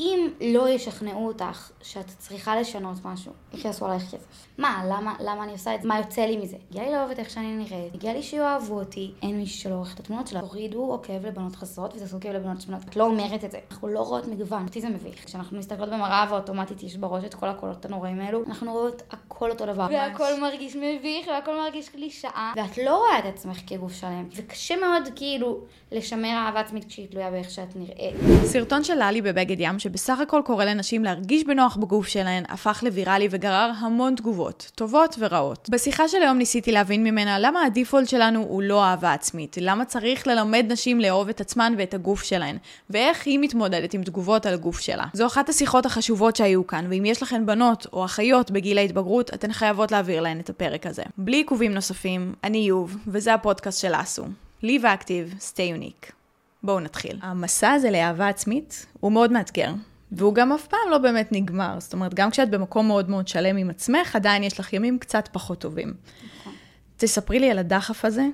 [0.00, 4.46] אם לא ישכנעו אותך שאת צריכה לשנות משהו, איך יעשו עלייך כסף?
[4.58, 5.88] מה, למה, למה אני עושה את זה?
[5.88, 6.56] מה יוצא לי מזה?
[6.70, 9.94] הגיע לי לאהוב את איך שאני נראית, הגיע לי שיאהבו אותי, אין מישהו שלא עורך
[9.94, 10.40] את התמונות שלה.
[10.40, 12.82] תורידו עוקב לבנות חסרות ותעשו עוקב לבנות שמנות.
[12.88, 13.58] את לא אומרת את זה.
[13.70, 15.24] אנחנו לא רואות מגוון, אותי זה מביך.
[15.24, 19.66] כשאנחנו מסתכלות במראה ואוטומטית יש בראש את כל הקולות הנוראים האלו, אנחנו רואות הכל אותו
[19.66, 19.86] דבר.
[19.90, 24.28] והכל מרגיש מביך והכל מרגיש קלישאה, ואת לא רואה את עצמך כגוף שלם.
[24.36, 25.60] וקשה מאוד כאילו
[25.92, 28.14] לשמר אהבה עצמית כשהיא תלויה באיך שאת נראית.
[28.44, 33.28] סרטון של ללי בבגד ים, שבסך הכל קורא לנשים להרגיש בנוח בגוף שלהן, הפך לוויראלי
[33.30, 35.68] וגרר המון תגובות, טובות ורעות.
[35.70, 40.26] בשיחה של היום ניסיתי להבין ממנה למה הדיפולט שלנו הוא לא אהבה עצמית, למה צריך
[40.26, 42.58] ללמד נשים לאהוב את עצמן ואת הגוף שלהן,
[42.90, 45.04] ואיך היא מתמודדת עם תגובות על הגוף שלה.
[45.12, 49.52] זו אחת השיחות החשובות שהיו כאן, ואם יש לכן בנות או אחיות בגיל ההתבגרות, אתן
[49.52, 51.02] חייבות להעביר להן את הפרק הזה.
[51.18, 54.24] בלי עיכובים נוספים, אני יוב, וזה הפודקאסט של אסו.
[54.62, 56.25] Live Active, stay unique.
[56.66, 57.18] בואו נתחיל.
[57.22, 59.72] המסע הזה לאהבה עצמית הוא מאוד מאתגר.
[60.12, 61.76] והוא גם אף פעם לא באמת נגמר.
[61.80, 65.28] זאת אומרת, גם כשאת במקום מאוד מאוד שלם עם עצמך, עדיין יש לך ימים קצת
[65.32, 65.94] פחות טובים.
[66.40, 66.52] נכון.
[66.96, 68.26] תספרי לי על הדחף הזה,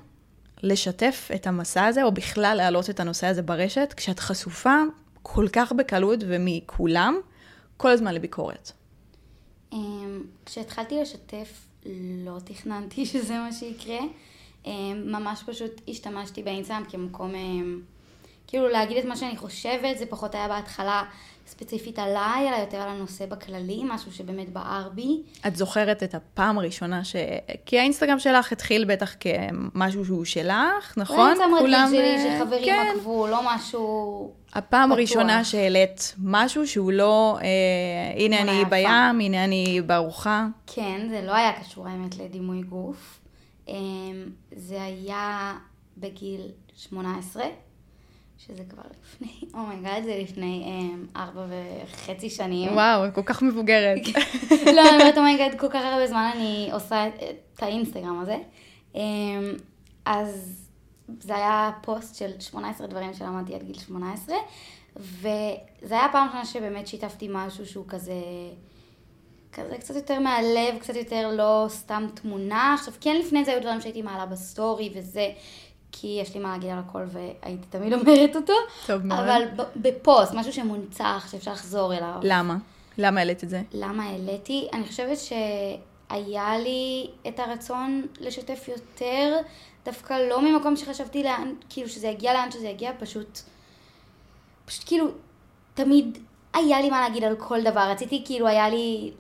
[0.63, 4.77] לשתף את המסע הזה, או בכלל להעלות את הנושא הזה ברשת, כשאת חשופה
[5.23, 7.15] כל כך בקלות ומכולם,
[7.77, 8.73] כל הזמן לביקורת.
[9.73, 11.67] אמ, כשהתחלתי לשתף,
[12.25, 13.99] לא תכננתי שזה מה שיקרה.
[14.67, 17.81] אמ, ממש פשוט השתמשתי באינסטגרם כמקום, אמ,
[18.47, 21.03] כאילו להגיד את מה שאני חושבת, זה פחות היה בהתחלה
[21.47, 25.23] ספציפית עליי, אלא יותר על הנושא בכללי, משהו שבאמת בער בי.
[25.47, 27.17] את זוכרת את הפעם הראשונה ש...
[27.67, 31.19] כי האינסטגרם שלך התחיל בטח כמשהו שהוא שלך, נכון?
[31.19, 32.93] לא אינסטגרם רגיל שלי, אה, שחברים כן.
[32.97, 34.33] עקבו, לא משהו...
[34.55, 34.99] הפעם בטוח.
[34.99, 38.71] הראשונה שהעלית משהו שהוא לא, אה, הנה אני יפה.
[38.71, 40.47] בים, הנה אני בארוחה.
[40.67, 43.21] כן, זה לא היה קשור האמת לדימוי גוף.
[43.69, 43.75] אמ,
[44.57, 45.55] זה היה
[45.99, 46.41] בגיל
[46.77, 47.45] 18,
[48.47, 52.73] שזה כבר לפני, oh my god, זה לפני אמ, ארבע וחצי שנים.
[52.73, 53.99] וואו, כל כך מבוגרת.
[54.77, 57.13] לא, אני אומרת, oh my god, כל כך הרבה זמן אני עושה את,
[57.55, 58.37] את האינסטגרם הזה.
[58.95, 59.01] אמ,
[60.05, 60.63] אז
[61.21, 64.37] זה היה פוסט של 18 דברים שלמדתי עד גיל 18,
[64.97, 68.15] וזה היה הפעם ראשונה שבאמת שיתפתי משהו שהוא כזה...
[69.53, 72.75] כזה קצת יותר מהלב, קצת יותר לא סתם תמונה.
[72.79, 75.29] עכשיו, כן לפני זה היו דברים שהייתי מעלה בסטורי וזה,
[75.93, 78.53] כי יש לי מה להגיד על הכל והייתי תמיד אומרת אותו.
[78.87, 79.21] טוב מאוד.
[79.21, 79.43] אבל
[79.77, 82.21] בפוסט, משהו שמונצח, שאפשר לחזור אליו.
[82.23, 82.57] למה?
[82.99, 83.63] למה העלית את זה?
[83.73, 84.69] למה העליתי?
[84.73, 89.39] אני חושבת שהיה לי את הרצון לשתף יותר,
[89.85, 93.39] דווקא לא ממקום שחשבתי לאן, כאילו שזה יגיע לאן שזה יגיע, פשוט,
[94.65, 95.07] פשוט כאילו,
[95.75, 96.19] תמיד
[96.55, 99.13] היה לי מה להגיד על כל דבר, רציתי כאילו, היה לי,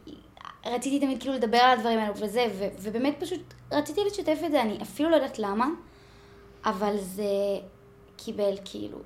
[0.66, 3.40] רציתי תמיד כאילו לדבר על הדברים האלו וזה, ו, ובאמת פשוט
[3.72, 5.66] רציתי לשתף את זה, אני אפילו לא יודעת למה,
[6.64, 7.24] אבל זה
[8.16, 8.98] קיבל כאילו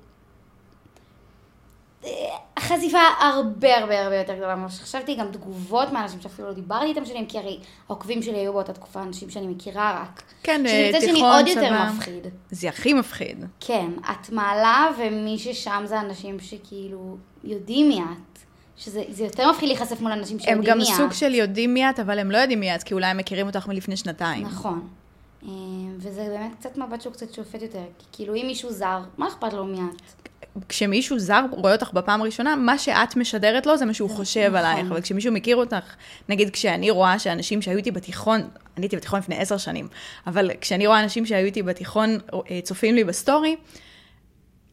[2.59, 7.05] חשיפה הרבה הרבה הרבה יותר גדולה ממה שחשבתי, גם תגובות מאנשים שאפילו לא דיברתי איתם
[7.05, 10.23] שנים, כי הרי העוקבים שלי היו באותה תקופה אנשים שאני מכירה רק.
[10.43, 11.89] כן, שזה מצד שני תיכון, עוד יותר צבא.
[11.93, 12.27] מפחיד.
[12.51, 13.45] זה הכי מפחיד.
[13.59, 18.39] כן, את מעלה ומי ששם זה אנשים שכאילו יודעים מי את.
[18.77, 20.97] שזה זה יותר מפחיד להיחשף מול אנשים הם שיודעים גם מי את.
[20.97, 23.47] סוג של יודעים מי את, אבל הם לא יודעים מי את, כי אולי הם מכירים
[23.47, 24.45] אותך מלפני שנתיים.
[24.45, 24.87] נכון.
[25.43, 25.49] אה,
[25.97, 29.53] וזה באמת קצת מבט שהוא קצת שופט יותר, כי כאילו אם מישהו זר, מה אכפת
[29.53, 30.29] לו מי את?
[30.69, 34.55] כשמישהו זר רואה אותך בפעם הראשונה, מה שאת משדרת לו זה מה שהוא חושב נכון.
[34.55, 35.95] עלייך, אבל כשמישהו מכיר אותך,
[36.29, 38.39] נגיד כשאני רואה שאנשים שהיו איתי בתיכון,
[38.77, 39.87] אני הייתי בתיכון לפני עשר שנים,
[40.27, 42.17] אבל כשאני רואה אנשים שהיו איתי בתיכון
[42.51, 43.55] אה, צופים לי בסטורי,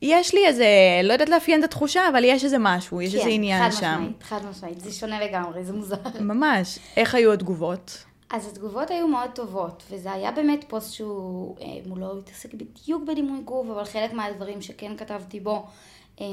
[0.02, 0.66] יש לי איזה,
[1.04, 4.22] לא יודעת לאפיין את התחושה, אבל יש איזה משהו, יש איזה עניין כן, חד משמעית,
[4.22, 5.96] חד משמעית, זה שונה לגמרי, זה מוזר.
[6.20, 6.78] ממש.
[6.96, 8.04] איך היו התגובות?
[8.34, 13.02] אז התגובות היו מאוד טובות, וזה היה באמת פוסט שהוא, אה, הוא לא התעסק בדיוק
[13.02, 15.66] בדימוי גוף, אבל חלק מהדברים שכן כתבתי בו,
[16.20, 16.26] אה,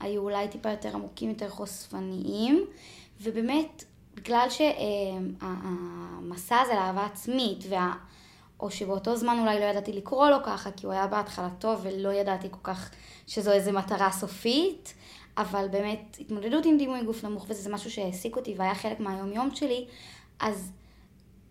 [0.00, 2.64] היו אולי טיפה יותר עמוקים, יותר חושפניים,
[3.20, 7.94] ובאמת, בגלל שהמסע הזה לאהבה עצמית, וה...
[8.60, 12.12] או שבאותו זמן אולי לא ידעתי לקרוא לו ככה, כי הוא היה בהתחלה טוב ולא
[12.12, 12.90] ידעתי כל כך
[13.26, 14.94] שזו איזו מטרה סופית,
[15.36, 19.54] אבל באמת התמודדות עם דימוי גוף נמוך וזה משהו שהעסיק אותי והיה חלק מהיום יום
[19.54, 19.86] שלי,
[20.40, 20.72] אז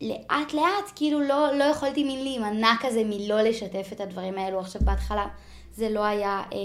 [0.01, 4.59] לאט לאט כאילו לא, לא יכולתי מין להימנע כזה מלא לשתף את הדברים האלו.
[4.59, 5.27] עכשיו בהתחלה
[5.73, 6.57] זה לא היה אה,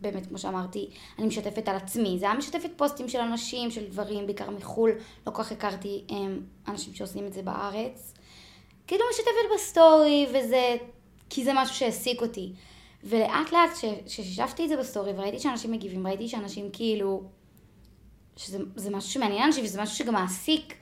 [0.00, 4.26] באמת כמו שאמרתי, אני משתפת על עצמי, זה היה משתפת פוסטים של אנשים, של דברים,
[4.26, 4.90] בעיקר מחו"ל,
[5.26, 6.16] לא כל כך הכרתי אה,
[6.68, 8.14] אנשים שעושים את זה בארץ.
[8.86, 10.76] כאילו משתפת בסטורי וזה,
[11.30, 12.52] כי זה משהו שהעסיק אותי.
[13.04, 13.70] ולאט לאט
[14.06, 17.22] כששיתפתי את זה בסטורי וראיתי שאנשים מגיבים, ראיתי שאנשים כאילו,
[18.36, 20.74] שזה זה משהו שמעניין אנשים וזה משהו שגם מעסיק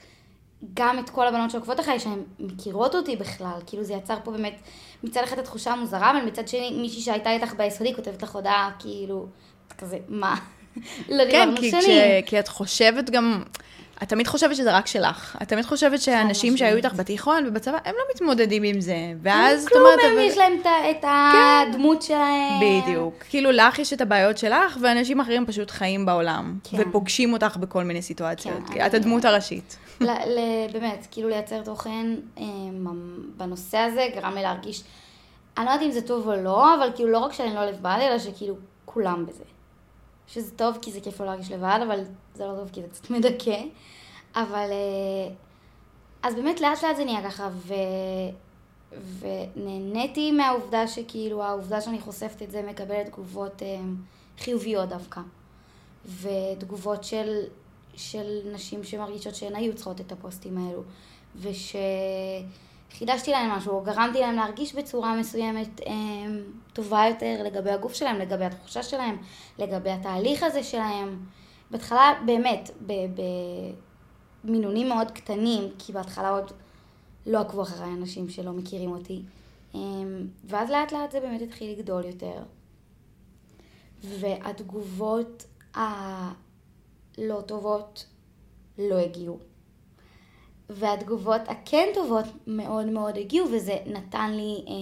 [0.73, 4.61] גם את כל הבנות שעוקבות אחריי, שהן מכירות אותי בכלל, כאילו זה יצר פה באמת
[5.03, 9.25] מצד אחד התחושה המוזרה, אבל מצד שני מישהי שהייתה איתך ביסודי כותבת לך הודעה, כאילו,
[9.77, 10.35] כזה, מה?
[11.09, 11.83] לא כן, דיברנו כי, שנים.
[11.83, 13.43] כש, כי את חושבת גם,
[14.03, 15.37] את תמיד חושבת שזה רק שלך.
[15.41, 16.75] את תמיד חושבת שאנשים שהיו.
[16.77, 18.95] איתך בתיכון ובצבא, הם לא מתמודדים עם זה.
[19.21, 20.67] ואז, את כלום, אומרת, אבל- יש להם את
[20.97, 21.05] את
[21.69, 22.59] הדמות שלהם.
[22.83, 23.13] בדיוק.
[23.29, 26.57] כאילו, לך יש את הבעיות שלך, ואנשים אחרים פשוט חיים בעולם.
[26.63, 26.77] כן.
[26.79, 28.69] ופוגשים אותך בכל מיני סיטואציות.
[28.73, 29.77] כן, את הדמות הראשית.
[30.73, 32.05] באמת, כאילו לייצר תוכן
[32.71, 34.83] ממ- בנושא הזה גרם לי להרגיש,
[35.57, 37.97] אני לא יודעת אם זה טוב או לא, אבל כאילו לא רק שאני לא לבד,
[38.01, 38.55] אלא שכאילו
[38.85, 39.43] כולם בזה.
[40.33, 42.03] שזה טוב כי זה כיף לא להרגיש לבד, אבל
[42.35, 43.63] זה לא טוב כי זה קצת מדכא.
[44.35, 44.69] אבל...
[44.71, 45.33] אה,
[46.23, 47.73] אז באמת לאט לאט זה נהיה ככה, ו...
[49.19, 53.79] ונהניתי מהעובדה שכאילו, העובדה שאני חושפת את זה מקבלת תגובות אה,
[54.39, 55.21] חיוביות דווקא.
[56.21, 57.43] ותגובות של,
[57.95, 60.83] של נשים שמרגישות שהן היו צריכות את הפוסטים האלו.
[62.91, 65.93] ושחידשתי להן משהו, או גרמתי להן להרגיש בצורה מסוימת אה,
[66.73, 69.17] טובה יותר לגבי הגוף שלהם, לגבי התחושה שלהם,
[69.59, 71.25] לגבי התהליך הזה שלהם.
[71.71, 72.69] בהתחלה, באמת,
[74.43, 76.51] במינונים מאוד קטנים, כי בהתחלה עוד
[77.25, 79.21] לא עקבו אחריי אנשים שלא מכירים אותי.
[79.75, 79.79] אה,
[80.43, 82.43] ואז לאט לאט זה באמת התחיל לגדול יותר.
[84.03, 88.05] והתגובות הלא טובות
[88.77, 89.50] לא הגיעו.
[90.75, 94.73] והתגובות הכן טובות מאוד מאוד הגיעו, וזה נתן לי אה,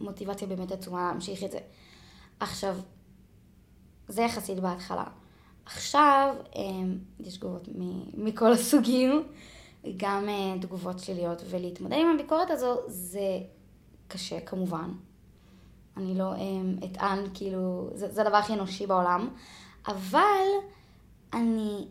[0.00, 1.58] מוטיבציה באמת עצומה להמשיך את זה.
[2.40, 2.76] עכשיו,
[4.08, 5.04] זה יחסית בהתחלה.
[5.66, 6.62] עכשיו, אה,
[7.20, 9.22] יש תגובות מ- מכל הסוגים,
[9.96, 13.38] גם אה, תגובות שליליות, ולהתמודד עם הביקורת הזו זה
[14.08, 14.90] קשה כמובן.
[15.96, 19.28] אני לא um, אטען, כאילו, זה, זה הדבר הכי אנושי בעולם,
[19.86, 20.46] אבל
[21.32, 21.88] אני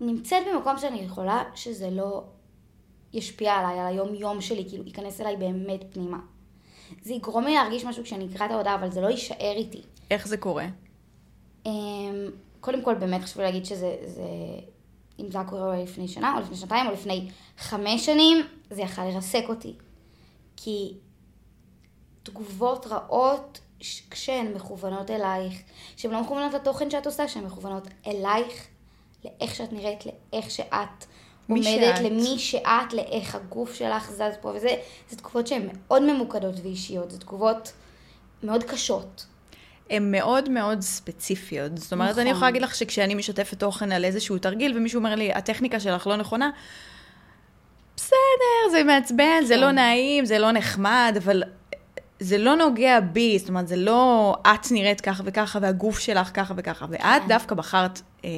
[0.00, 2.24] נמצאת במקום שאני יכולה שזה לא
[3.12, 6.18] ישפיע עליי, על היום-יום שלי, כאילו, ייכנס אליי באמת פנימה.
[7.02, 9.82] זה יגרום לי להרגיש משהו כשאני אקרא את ההודעה, אבל זה לא יישאר איתי.
[10.10, 10.66] איך זה קורה?
[11.64, 11.68] Um,
[12.60, 14.22] קודם כל, באמת חשוב להגיד שזה, זה,
[15.18, 17.28] אם זה היה קורה לפני שנה, או לפני שנתיים, או לפני
[17.58, 18.36] חמש שנים,
[18.70, 19.74] זה יכל לרסק אותי.
[20.56, 20.94] כי
[22.22, 23.60] תגובות רעות
[24.10, 25.62] כשהן מכוונות אלייך,
[25.96, 28.66] שהן לא מכוונות לתוכן שאת עושה, שהן מכוונות אלייך,
[29.24, 31.04] לאיך שאת נראית, לאיך שאת
[31.48, 32.04] עומדת, שאת.
[32.04, 34.76] למי שאת, לאיך הגוף שלך זז פה, וזה
[35.10, 37.72] זה תגובות שהן מאוד ממוקדות ואישיות, זה תגובות
[38.42, 39.26] מאוד קשות.
[39.90, 41.78] הן מאוד מאוד ספציפיות.
[41.78, 42.20] זאת אומרת, נכון.
[42.20, 46.06] אני יכולה להגיד לך שכשאני משתפת תוכן על איזשהו תרגיל, ומישהו אומר לי, הטכניקה שלך
[46.06, 46.50] לא נכונה,
[47.96, 49.60] בסדר, זה מעצבן, זה כן.
[49.60, 51.42] לא נעים, זה לא נחמד, אבל
[52.20, 56.54] זה לא נוגע בי, זאת אומרת, זה לא את נראית ככה וככה, והגוף שלך ככה
[56.56, 56.86] וככה.
[56.90, 57.28] ואת כן.
[57.28, 58.30] דווקא בחרת, אה,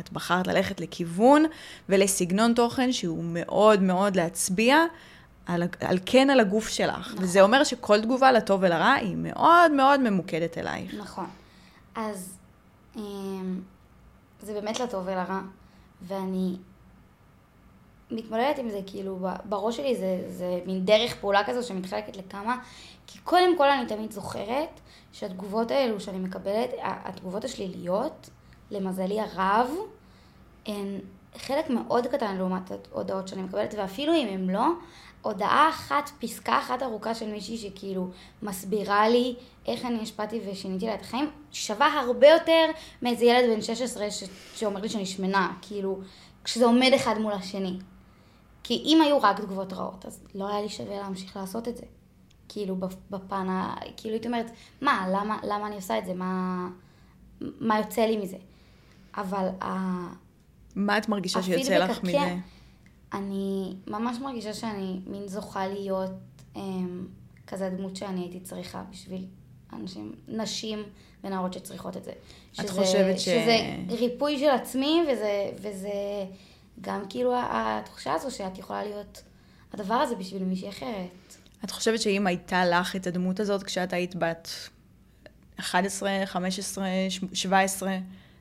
[0.00, 1.44] את בחרת ללכת לכיוון
[1.88, 4.76] ולסגנון תוכן שהוא מאוד מאוד להצביע.
[5.46, 6.98] על, על כן על הגוף שלך.
[6.98, 7.24] נכון.
[7.24, 10.94] וזה אומר שכל תגובה לטוב ולרע היא מאוד מאוד ממוקדת אלייך.
[10.94, 11.26] נכון.
[11.94, 12.38] אז
[12.96, 13.60] אמ,
[14.42, 15.40] זה באמת לטוב ולרע,
[16.02, 16.56] ואני
[18.10, 22.58] מתמודדת עם זה, כאילו, בראש שלי זה, זה מין דרך פעולה כזו שמתחלקת לכמה,
[23.06, 24.80] כי קודם כל אני תמיד זוכרת
[25.12, 28.30] שהתגובות האלו שאני מקבלת, התגובות השליליות,
[28.70, 29.70] למזלי הרב,
[30.66, 30.98] הן
[31.36, 34.66] חלק מאוד קטן לעומת ההודעות שאני מקבלת, ואפילו אם הן לא,
[35.22, 38.08] הודעה אחת, פסקה אחת ארוכה של מישהי שכאילו
[38.42, 39.34] מסבירה לי
[39.66, 42.66] איך אני השפעתי ושיניתי לה את החיים, שווה הרבה יותר
[43.02, 44.24] מאיזה ילד בן 16 ש...
[44.54, 45.98] שאומר לי שאני שמנה, כאילו,
[46.44, 47.78] כשזה עומד אחד מול השני.
[48.62, 51.84] כי אם היו רק תגובות רעות, אז לא היה לי שווה להמשיך לעשות את זה.
[52.48, 53.74] כאילו, בפ- בפן ה...
[53.96, 54.50] כאילו, הייתי אומרת,
[54.80, 56.14] מה, למה, למה אני עושה את זה?
[56.14, 56.68] מה,
[57.40, 58.36] מה יוצא לי מזה?
[59.16, 59.68] אבל ה...
[60.76, 62.36] מה את מרגישה שיוצא לך מזה?
[63.12, 66.10] אני ממש מרגישה שאני מין זוכה להיות
[66.56, 67.06] אמ,
[67.46, 69.24] כזה הדמות שאני הייתי צריכה בשביל
[69.72, 70.82] אנשים, נשים
[71.24, 72.12] ונערות שצריכות את זה.
[72.60, 73.56] את חושבת ש- שזה
[73.88, 75.90] ריפוי של עצמי, וזה, וזה
[76.80, 79.22] גם כאילו התחושה הזו שאת יכולה להיות
[79.72, 81.25] הדבר הזה בשביל מישהי אחרת.
[81.64, 84.48] את חושבת שאם הייתה לך את הדמות הזאת כשאת היית בת
[85.60, 86.86] 11, 15,
[87.32, 87.98] 17,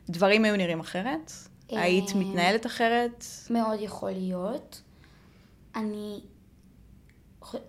[0.10, 1.32] דברים היו נראים אחרת?
[1.74, 3.26] אה, היית מתנהלת אחרת?
[3.50, 4.82] מאוד יכול להיות.
[5.76, 6.20] אני...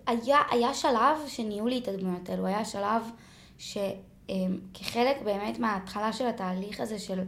[0.07, 3.09] היה, היה שלב שנהיו לי את הדמויות האלו, היה שלב
[3.57, 7.19] שכחלק באמת מההתחלה של התהליך הזה של,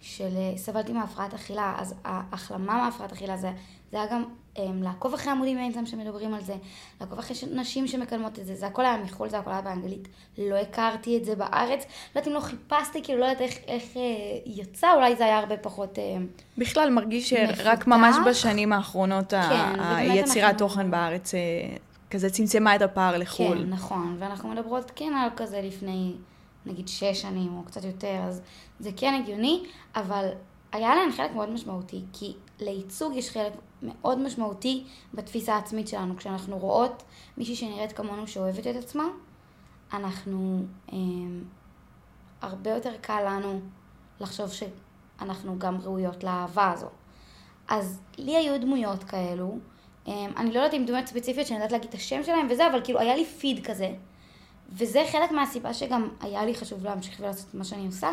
[0.00, 3.52] של אה, סבלתי מהפרעת אכילה, אז ההחלמה מהפרעת אכילה זה,
[3.90, 4.24] זה היה גם
[4.58, 6.54] לעקוב אחרי עמודים באמצע שמדברים על זה,
[7.00, 10.08] לעקוב אחרי נשים שמקדמות את זה, זה הכל היה מחו"ל, זה הכל היה באנגלית,
[10.38, 11.82] לא הכרתי את זה בארץ,
[12.14, 14.02] לא יודעת אם לא חיפשתי, כאילו לא יודעת איך, איך אה,
[14.46, 15.98] יצא, אולי זה היה הרבה פחות...
[15.98, 16.16] אה,
[16.58, 17.86] בכלל, מרגיש שרק.
[17.86, 21.40] ממש בשנים האחרונות ה- כן, ובאמת היצירת אנחנו- תוכן בארץ אה,
[22.10, 23.58] כזה צמצמה את הפער לחו"ל.
[23.58, 26.12] כן, נכון, ואנחנו מדברות כן על כזה לפני
[26.66, 28.40] נגיד שש שנים או קצת יותר, אז
[28.80, 29.62] זה כן הגיוני,
[29.96, 30.28] אבל
[30.72, 33.52] היה להן חלק מאוד משמעותי, כי לייצוג יש חלק
[33.84, 36.16] מאוד משמעותי בתפיסה העצמית שלנו.
[36.16, 37.02] כשאנחנו רואות
[37.36, 39.04] מישהי שנראית כמונו שאוהבת את עצמה,
[39.92, 40.62] אנחנו,
[40.92, 40.98] אה,
[42.40, 43.60] הרבה יותר קל לנו
[44.20, 46.88] לחשוב שאנחנו גם ראויות לאהבה הזו.
[47.68, 49.58] אז לי היו דמויות כאלו,
[50.08, 52.80] אה, אני לא יודעת אם דמויות ספציפיות שאני יודעת להגיד את השם שלהם וזה, אבל
[52.84, 53.94] כאילו היה לי פיד כזה.
[54.72, 58.08] וזה חלק מהסיבה שגם היה לי חשוב להמשיך ולעשות את מה שאני עושה,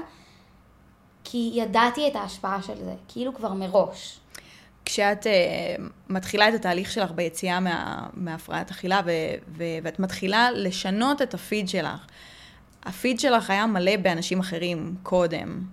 [1.23, 4.20] כי ידעתי את ההשפעה של זה, כאילו כבר מראש.
[4.85, 9.11] כשאת uh, מתחילה את התהליך שלך ביציאה מה, מהפרעת אכילה ו,
[9.57, 12.05] ו, ואת מתחילה לשנות את הפיד שלך,
[12.83, 15.63] הפיד שלך היה מלא באנשים אחרים קודם.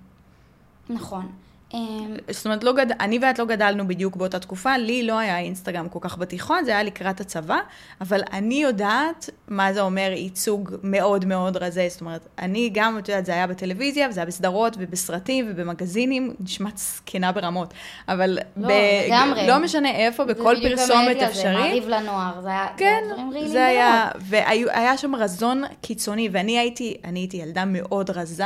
[0.89, 1.33] נכון.
[1.75, 2.87] אמ, זאת אומרת, לא גד...
[3.01, 6.71] אני ואת לא גדלנו בדיוק באותה תקופה, לי לא היה אינסטגרם כל כך בתיכון, זה
[6.71, 7.59] היה לקראת הצבא,
[8.01, 13.09] אבל אני יודעת מה זה אומר ייצוג מאוד מאוד רזה, זאת אומרת, אני גם, את
[13.09, 17.75] יודעת, זה היה בטלוויזיה, וזה היה בסדרות ובסרטים ובמגזינים, נשמעת זקנה ברמות,
[18.09, 18.69] אבל לא,
[19.07, 19.47] לגמרי.
[19.47, 21.35] לא משנה איפה, בכל פרסומת אפשרית.
[21.35, 26.59] זה מעריב לנוער, זה היה כן, דברים רעילים זה היה, והיה שם רזון קיצוני, ואני
[26.59, 28.45] הייתי, אני הייתי ילדה מאוד רזה.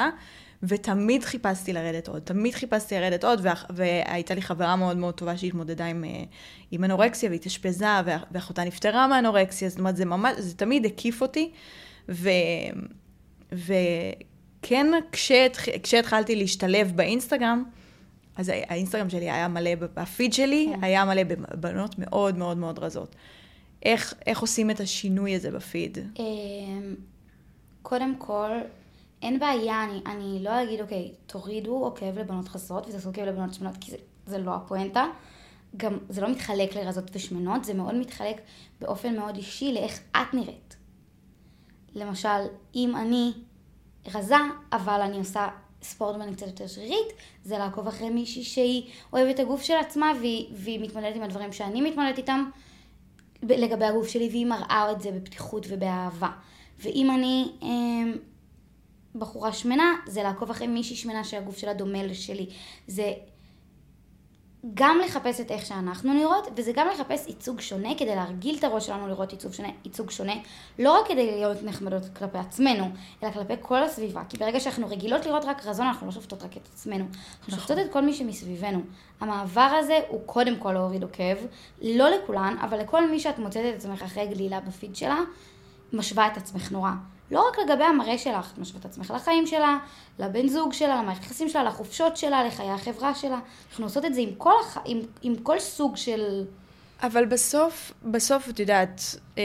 [0.62, 5.36] ותמיד חיפשתי לרדת עוד, תמיד חיפשתי לרדת עוד, וה, והייתה לי חברה מאוד מאוד טובה
[5.36, 6.22] שהתמודדה עם, אה,
[6.70, 7.86] עם אנורקסיה והתאשפזה,
[8.30, 11.50] ואחותה נפטרה מאנורקסיה, זאת אומרת, זה ממש, זה תמיד הקיף אותי,
[12.08, 12.30] ו...
[13.52, 17.64] וכן, כשהת, כשהתחלתי להשתלב באינסטגרם,
[18.36, 20.84] אז האינסטגרם שלי היה מלא, הפיד שלי כן.
[20.84, 23.16] היה מלא בבנות מאוד מאוד מאוד רזות.
[23.84, 25.98] איך, איך עושים את השינוי הזה בפיד?
[26.18, 26.94] אמ,
[27.82, 28.50] קודם כל,
[29.22, 33.74] אין בעיה, אני, אני לא אגיד, אוקיי, תורידו עוקב לבנות חסרות ותעשו עוקב לבנות שמנות,
[33.80, 35.04] כי זה, זה לא הפואנטה.
[35.76, 38.40] גם זה לא מתחלק לרזות ושמנות, זה מאוד מתחלק
[38.80, 40.76] באופן מאוד אישי לאיך את נראית.
[41.94, 42.28] למשל,
[42.74, 43.32] אם אני
[44.14, 44.36] רזה,
[44.72, 45.48] אבל אני עושה
[45.82, 47.12] ספורט ואני קצת יותר שרירית,
[47.44, 51.52] זה לעקוב אחרי מישהי שהיא אוהבת את הגוף של עצמה והיא, והיא מתמודדת עם הדברים
[51.52, 52.44] שאני מתמודדת איתם
[53.42, 56.30] לגבי הגוף שלי, והיא מראה את זה בפתיחות ובאהבה.
[56.78, 58.12] ואם אני אה,
[59.14, 62.46] בחורה שמנה, זה לעקוב אחרי מישהי שמנה שהגוף שלה דומה לשלי.
[62.86, 63.12] זה
[64.74, 68.86] גם לחפש את איך שאנחנו נראות, וזה גם לחפש ייצוג שונה כדי להרגיל את הראש
[68.86, 70.32] שלנו לראות ייצוג שונה, ייצוג שונה,
[70.78, 72.90] לא רק כדי להיות נחמדות כלפי עצמנו,
[73.22, 74.22] אלא כלפי כל הסביבה.
[74.28, 77.04] כי ברגע שאנחנו רגילות לראות רק רזון, אנחנו לא שופטות רק את עצמנו.
[77.04, 77.58] אנחנו נכון.
[77.58, 78.80] שופטות את כל מי שמסביבנו.
[79.20, 81.36] המעבר הזה הוא קודם כל להוריד עוקב,
[81.82, 85.18] לא לכולן, אבל לכל מי שאת מוצאת את עצמך אחרי גלילה בפיד שלה,
[85.92, 86.90] משווה את עצמך נורא.
[87.32, 89.78] לא רק לגבי המראה שלך, את משווה את עצמך לחיים שלה,
[90.18, 93.38] לבן זוג שלה, למערכת היחסים שלה, לחופשות שלה, לחיי החברה שלה.
[93.70, 94.78] אנחנו עושות את זה עם כל, הח...
[94.84, 96.44] עם, עם כל סוג של...
[97.02, 99.00] אבל בסוף, בסוף את יודעת,
[99.38, 99.42] אה,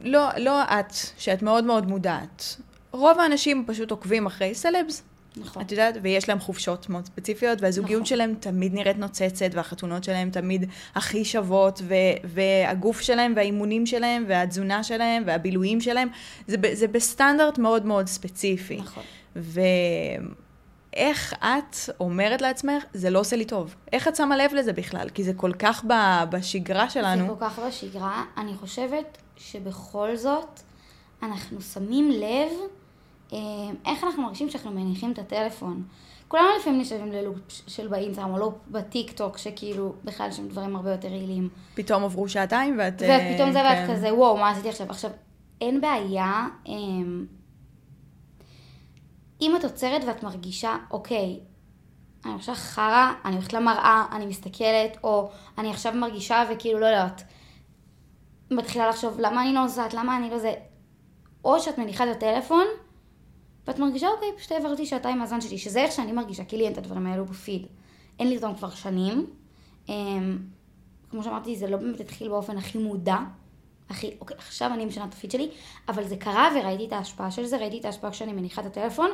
[0.00, 2.56] לא, לא את, שאת מאוד מאוד מודעת.
[2.92, 5.02] רוב האנשים פשוט עוקבים אחרי סלבס.
[5.36, 5.62] נכון.
[5.62, 8.06] את יודעת, ויש להם חופשות מאוד ספציפיות, והזוגיות נכון.
[8.06, 14.84] שלהם תמיד נראית נוצצת, והחתונות שלהם תמיד הכי שוות, ו- והגוף שלהם, והאימונים שלהם, והתזונה
[14.84, 16.08] שלהם, והבילויים שלהם,
[16.46, 18.76] זה, זה בסטנדרט מאוד מאוד ספציפי.
[18.76, 19.02] נכון.
[20.96, 23.74] ואיך את אומרת לעצמך, זה לא עושה לי טוב?
[23.92, 25.08] איך את שמה לב לזה בכלל?
[25.08, 25.84] כי זה כל כך
[26.30, 27.22] בשגרה שלנו.
[27.22, 28.24] זה כל כך בשגרה.
[28.36, 30.60] אני חושבת שבכל זאת,
[31.22, 32.50] אנחנו שמים לב
[33.86, 35.82] איך אנחנו מרגישים שאנחנו מניחים את הטלפון.
[36.28, 40.92] כולנו לפעמים נשאבים ללופ של באינסטגרם או לא בטיק טוק, שכאילו בכלל שם דברים הרבה
[40.92, 41.48] יותר רעילים.
[41.74, 42.94] פתאום עברו שעתיים ואת...
[42.94, 43.94] ופתאום זה ואת כן.
[43.94, 44.86] כזה, וואו, מה עשיתי עכשיו?
[44.90, 45.10] עכשיו,
[45.60, 47.26] אין בעיה, אמ,
[49.40, 51.40] אם את עוצרת ואת מרגישה, אוקיי,
[52.24, 57.22] אני עכשיו חרא, אני הולכת למראה, אני מסתכלת, או אני עכשיו מרגישה וכאילו לא יודעת,
[58.50, 60.54] מתחילה לחשוב למה אני לא נוסעת, למה אני לא זה,
[61.44, 62.64] או שאת מניחה את הטלפון,
[63.66, 66.72] ואת מרגישה, אוקיי, פשוט העברתי שעתיים מהזמן שלי, שזה איך שאני מרגישה, כי לי אין
[66.72, 67.66] את הדברים האלו בפיד.
[68.18, 69.26] אין לי אותם כבר שנים.
[69.88, 70.38] אמ,
[71.10, 73.16] כמו שאמרתי, זה לא באמת התחיל באופן הכי מודע.
[73.90, 75.50] הכי, אוקיי, עכשיו אני משנה את הפיד שלי,
[75.88, 79.10] אבל זה קרה וראיתי את ההשפעה של זה, ראיתי את ההשפעה כשאני מניחה את הטלפון,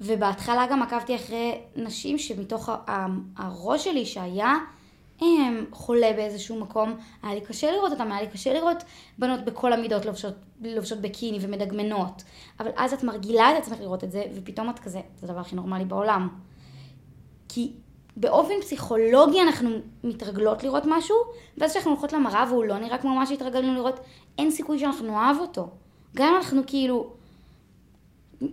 [0.00, 2.70] ובהתחלה גם עקבתי אחרי נשים שמתוך
[3.36, 4.54] הראש שלי שהיה
[5.72, 8.84] חולה באיזשהו מקום, היה לי קשה לראות אותם, היה לי קשה לראות
[9.18, 12.22] בנות בכל המידות לובשות, לובשות בקיני ומדגמנות.
[12.60, 15.56] אבל אז את מרגילה את עצמך לראות את זה, ופתאום את כזה, זה הדבר הכי
[15.56, 16.28] נורמלי בעולם.
[17.48, 17.72] כי
[18.16, 19.70] באופן פסיכולוגי אנחנו
[20.04, 21.16] מתרגלות לראות משהו,
[21.58, 24.00] ואז כשאנחנו הולכות למראה והוא לא נראה כמו מה שהתרגלנו לראות,
[24.38, 25.68] אין סיכוי שאנחנו נאהב אותו.
[26.16, 27.10] גם אם אנחנו כאילו...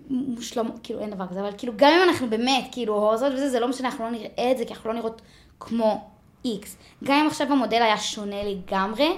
[0.09, 3.59] מושלמות, כאילו אין דבר כזה, אבל כאילו גם אם אנחנו באמת כאילו הורזות וזה, זה
[3.59, 5.21] לא משנה, אנחנו לא נראה את זה, כי אנחנו לא נראות
[5.59, 6.10] כמו
[6.45, 6.67] X.
[7.03, 9.09] גם אם עכשיו המודל היה שונה לגמרי,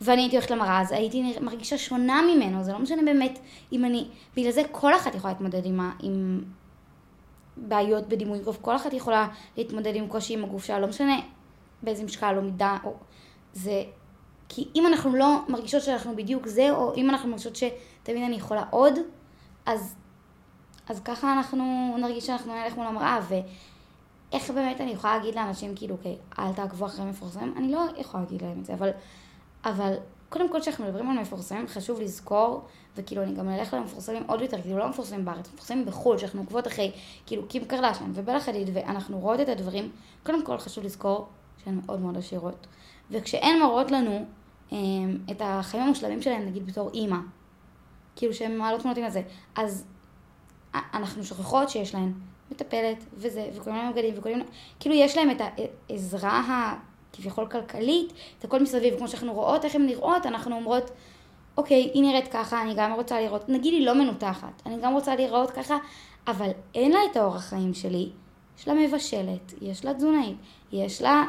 [0.00, 3.38] ואני הייתי הולכת למראה, אז הייתי מרגישה שונה ממנו, זה לא משנה באמת
[3.72, 4.08] אם אני...
[4.36, 6.44] בגלל זה כל אחת יכולה להתמודד עם, ה- עם
[7.56, 11.20] בעיות בדימוי גוף, כל אחת יכולה להתמודד עם קושי עם הגוף שלה, לא משנה
[11.82, 12.94] באיזה משקל או מידה, או...
[13.52, 13.82] זה...
[14.48, 18.64] כי אם אנחנו לא מרגישות שאנחנו בדיוק זה, או אם אנחנו מרגישות שתמיד אני יכולה
[18.70, 18.94] עוד,
[19.66, 19.94] אז,
[20.88, 23.18] אז ככה אנחנו נרגיש שאנחנו נלך מול המראה,
[24.32, 27.54] ואיך באמת אני יכולה להגיד לאנשים, כאילו, אוקיי, אל תעקבו אחרי מפורסמים?
[27.56, 28.90] אני לא יכולה להגיד להם את זה, אבל,
[29.64, 29.94] אבל
[30.28, 32.64] קודם כל כשאנחנו מדברים על מפורסמים, חשוב לזכור,
[32.96, 36.66] וכאילו אני גם אלך למפורסמים עוד יותר, כאילו לא מפורסמים בארץ, מפורסמים בחו"ל, שאנחנו עוקבות
[36.66, 36.92] אחרי,
[37.26, 39.90] כאילו, קים קרדשן ובלה חדיד, ואנחנו רואות את הדברים,
[40.22, 41.26] קודם כל חשוב לזכור
[41.64, 42.66] שהן מאוד מאוד עשירות.
[43.10, 44.24] וכשהן מראות לנו
[44.72, 47.18] אמ, את החיים המושלמים שלהן, נגיד בתור אימא,
[48.16, 49.22] כאילו שהן מעלות תמונות עם זה,
[49.56, 49.84] אז
[50.74, 52.12] א- אנחנו שוכחות שיש להן
[52.50, 54.44] מטפלת וזה, וכל מיני בגדים, וכל מיני,
[54.80, 55.40] כאילו יש להן את
[55.90, 56.74] העזרה
[57.12, 60.90] הכביכול כלכלית, את הכל מסביב, כמו שאנחנו רואות איך הן נראות, אנחנו אומרות,
[61.56, 65.16] אוקיי, היא נראית ככה, אני גם רוצה לראות, נגיד היא לא מנותחת, אני גם רוצה
[65.16, 65.76] לראות ככה,
[66.26, 68.08] אבל אין לה את האורח חיים שלי,
[68.58, 70.36] יש לה מבשלת, יש לה תזונאית,
[70.72, 71.24] יש לה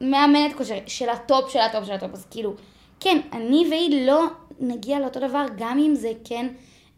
[0.00, 2.54] מאמנת כושר, של הטופ של הטופ של הטופ, אז כאילו,
[3.00, 4.24] כן, אני והיא לא
[4.60, 6.46] נגיע לאותו דבר, גם אם זה כן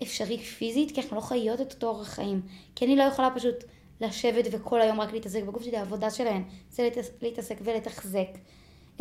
[0.02, 2.40] אפשרי פיזית, כי אנחנו לא חיות את אותו אורח חיים.
[2.74, 3.54] כי אני לא יכולה פשוט
[4.00, 8.28] לשבת וכל היום רק להתעסק בגוף שלי, העבודה שלהן, זה להתעס- להתעסק ולתחזק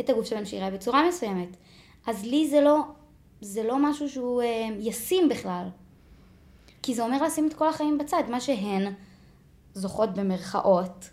[0.00, 1.56] את הגוף שלהן שיראה בצורה מסוימת.
[2.06, 2.80] אז לי זה לא,
[3.40, 5.68] זה לא משהו שהוא אה, ישים בכלל.
[6.82, 8.92] כי זה אומר לשים את כל החיים בצד, מה שהן
[9.74, 11.08] זוכות במרכאות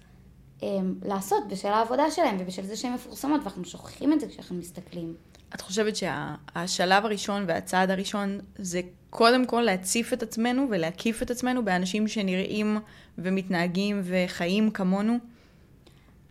[0.63, 0.67] אה,
[1.03, 5.15] לעשות בשל העבודה שלהן ובשל זה שהן מפורסמות, ואנחנו שוכחים את זה כשאנחנו מסתכלים.
[5.55, 11.65] את חושבת שהשלב הראשון והצעד הראשון זה קודם כל להציף את עצמנו ולהקיף את עצמנו
[11.65, 12.77] באנשים שנראים
[13.17, 15.17] ומתנהגים וחיים כמונו,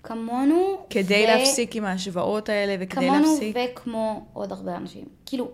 [0.02, 3.56] כמונו, כדי ו- להפסיק עם ההשוואות האלה וכדי כמונו להפסיק...
[3.72, 5.04] וכמו עוד הרבה אנשים.
[5.26, 5.50] כאילו,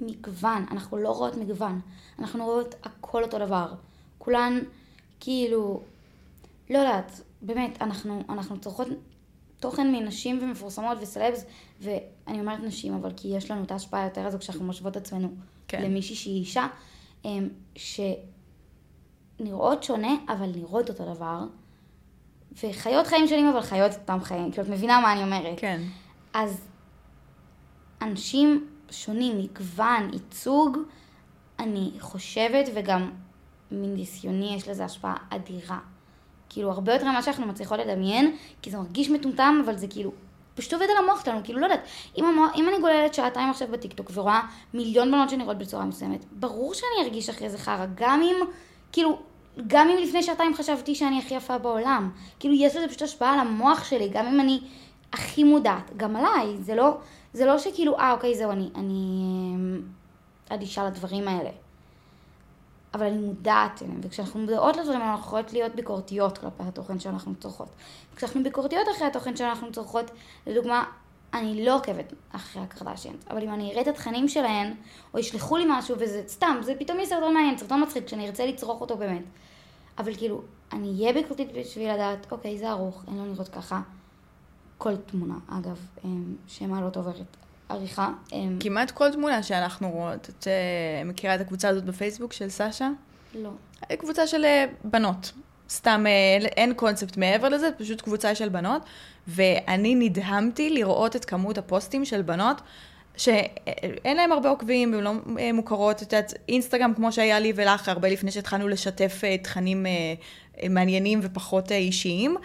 [0.00, 1.80] מגוון, אנחנו לא רואות מגוון,
[2.18, 3.72] אנחנו רואות הכל אותו דבר.
[4.18, 4.60] כולן,
[5.20, 5.80] כאילו,
[6.70, 8.88] לא יודעת, באמת, אנחנו, אנחנו צורכות
[9.60, 11.44] תוכן מנשים ומפורסמות וסלבס,
[11.82, 15.28] ואני אומרת נשים, אבל כי יש לנו את ההשפעה היותר הזו כשאנחנו משוות עצמנו
[15.68, 15.78] כן.
[15.78, 15.84] כן.
[15.84, 16.66] למישהי שהיא אישה,
[17.24, 17.48] אמ,
[19.38, 21.44] שנראות שונה, אבל נראות אותו דבר,
[22.62, 25.60] וחיות חיים שונים, אבל חיות אותם חיים, כאילו, את מבינה מה אני אומרת?
[25.60, 25.82] כן.
[26.34, 26.68] אז
[28.02, 30.78] אנשים שונים, מגוון, ייצוג,
[31.58, 33.10] אני חושבת, וגם
[33.70, 35.78] מניסיוני יש לזה השפעה אדירה.
[36.48, 40.12] כאילו, הרבה יותר ממה שאנחנו מצליחות לדמיין, כי זה מרגיש מטומטם, אבל זה כאילו,
[40.54, 41.80] פשוט עובד על המוח שלנו, כאילו, לא יודעת,
[42.18, 44.40] אם, המוח, אם אני גוללת שעתיים עכשיו בטיקטוק ורואה
[44.74, 48.36] מיליון בנות שנראות בצורה מסוימת, ברור שאני ארגיש אחרי זה חרא, גם אם,
[48.92, 49.18] כאילו,
[49.66, 52.10] גם אם לפני שעתיים חשבתי שאני הכי יפה בעולם.
[52.40, 54.60] כאילו, יש לזה פשוט השפעה על המוח שלי, גם אם אני
[55.12, 56.96] הכי מודעת, גם עליי, זה לא,
[57.32, 59.20] זה לא שכאילו, אה, אוקיי, זהו, אני, אני
[59.54, 59.82] אמ,
[60.48, 61.50] אדישה לדברים האלה.
[62.94, 67.34] אבל אני מודעת אליהם, וכשאנחנו מודעות לדברים האלה, אנחנו יכולות להיות ביקורתיות כלפי התוכן שאנחנו
[67.34, 67.68] צורכות.
[68.14, 70.10] וכשאנחנו ביקורתיות אחרי התוכן שאנחנו צורכות,
[70.46, 70.84] לדוגמה,
[71.34, 74.74] אני לא עוקבת אחרי הקרדשיאנס, אבל אם אני אראה את התכנים שלהן,
[75.14, 78.46] או ישלחו לי משהו, וזה סתם, זה פתאום יהיה סרטון מעניין, סרטון מצחיק, שאני ארצה
[78.46, 79.22] לצרוך אותו באמת.
[79.98, 83.80] אבל כאילו, אני אהיה ביקורתית בשביל לדעת, אוקיי, זה ערוך, הן לא נראות ככה.
[84.78, 87.36] כל תמונה, אגב, אמ, שמעלות עוברת
[87.72, 88.08] עריכה.
[88.32, 92.90] אמ, כמעט כל תמונה שאנחנו רואות, את אה, מכירה את הקבוצה הזאת בפייסבוק של סשה?
[93.34, 93.50] לא.
[93.98, 95.32] קבוצה של אה, בנות.
[95.70, 98.82] סתם אה, אין קונספט מעבר לזה, פשוט קבוצה של בנות.
[99.28, 102.60] ואני נדהמתי לראות את כמות הפוסטים של בנות
[103.16, 107.88] שאין להם הרבה עוקבים, והן לא אה, מוכרות, את יודעת, אינסטגרם כמו שהיה לי ולך
[107.88, 109.90] הרבה לפני שהתחלנו לשתף אה, תכנים אה,
[110.62, 112.36] אה, מעניינים ופחות אה, אישיים.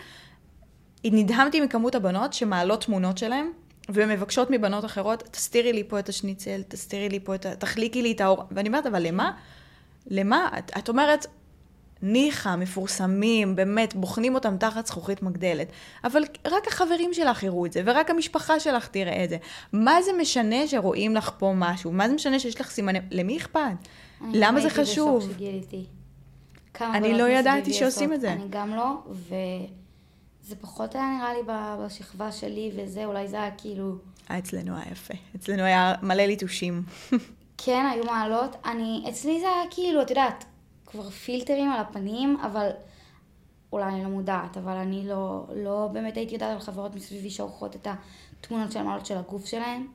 [1.05, 3.51] נדהמתי מכמות הבנות שמעלות תמונות שלהם.
[3.89, 7.55] ומבקשות מבנות אחרות, תסתירי לי פה את השניצל, תסתירי לי פה את ה...
[7.55, 8.43] תחליקי לי את האור.
[8.51, 9.31] ואני אומרת, אבל למה?
[10.07, 10.49] למה?
[10.57, 11.25] את, את אומרת,
[12.01, 15.67] ניחא, מפורסמים, באמת, בוחנים אותם תחת זכוכית מגדלת.
[16.03, 19.37] אבל רק החברים שלך יראו את זה, ורק המשפחה שלך תראה את זה.
[19.73, 21.91] מה זה משנה שרואים לך פה משהו?
[21.91, 22.99] מה זה משנה שיש לך סימני...
[23.11, 23.59] למי אכפת?
[24.33, 25.33] למה זה חשוב?
[26.81, 28.13] אני לא ידעתי שעושים.
[28.13, 28.33] את זה.
[28.33, 29.03] אני גם לא,
[30.47, 31.39] וזה פחות היה נראה לי
[31.85, 33.95] בשכבה שלי וזה, אולי זה היה כאילו...
[34.31, 35.13] אה, אצלנו היה יפה.
[35.35, 36.83] אצלנו היה מלא ליטושים.
[37.65, 38.55] כן, היו מעלות.
[38.65, 40.45] אני, אצלי זה היה כאילו, את יודעת,
[40.85, 42.69] כבר פילטרים על הפנים, אבל
[43.71, 47.75] אולי אני לא מודעת, אבל אני לא, לא באמת הייתי יודעת על חברות מסביבי שעורכות
[47.75, 47.87] את
[48.41, 49.87] התמונות של המעלות של הגוף שלהן.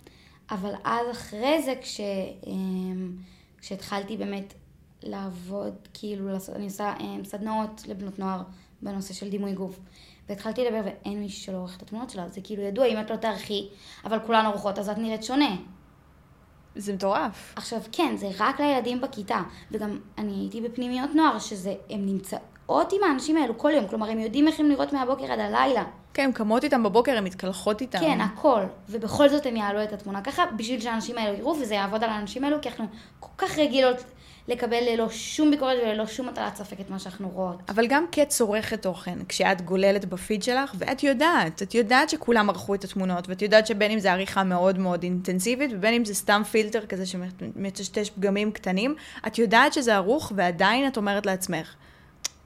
[0.50, 2.00] אבל אז אחרי זה, כש,
[2.46, 3.16] אמ,
[3.58, 4.54] כשהתחלתי באמת
[5.02, 8.42] לעבוד, כאילו, אני עושה אמ, סדנאות לבנות נוער
[8.82, 9.80] בנושא של דימוי גוף.
[10.28, 13.16] והתחלתי לדבר ואין מישהו שלא עורך את התמונות שלה, זה כאילו ידוע, אם את לא
[13.16, 13.68] תערכי,
[14.04, 15.56] אבל כולן עורכות, אז את נראית שונה.
[16.76, 17.52] זה מטורף.
[17.56, 23.02] עכשיו, כן, זה רק לילדים בכיתה, וגם אני הייתי בפנימיות נוער, שזה, הן נמצאות עם
[23.08, 25.85] האנשים האלו כל יום, כלומר, הם יודעים איך הם נראות מהבוקר עד הלילה.
[26.14, 27.98] כן, הן קמות איתם בבוקר, הן מתקלחות איתם.
[27.98, 28.62] כן, הכל.
[28.88, 32.44] ובכל זאת הם יעלו את התמונה ככה, בשביל שהאנשים האלו יראו, וזה יעבוד על האנשים
[32.44, 32.87] האלו, כי אנחנו
[33.20, 33.96] כל כך רגילות
[34.48, 37.57] לקבל ללא שום ביקורת וללא שום מטלת ספק את מה שאנחנו רואות.
[37.68, 42.85] אבל גם כצורכת תוכן, כשאת גוללת בפיד שלך, ואת יודעת, את יודעת שכולם ערכו את
[42.85, 46.87] התמונות, ואת יודעת שבין אם זה עריכה מאוד מאוד אינטנסיבית, ובין אם זה סתם פילטר
[46.87, 48.94] כזה שמטשטש פגמים קטנים,
[49.26, 51.74] את יודעת שזה ערוך, ועדיין את אומרת לעצמך,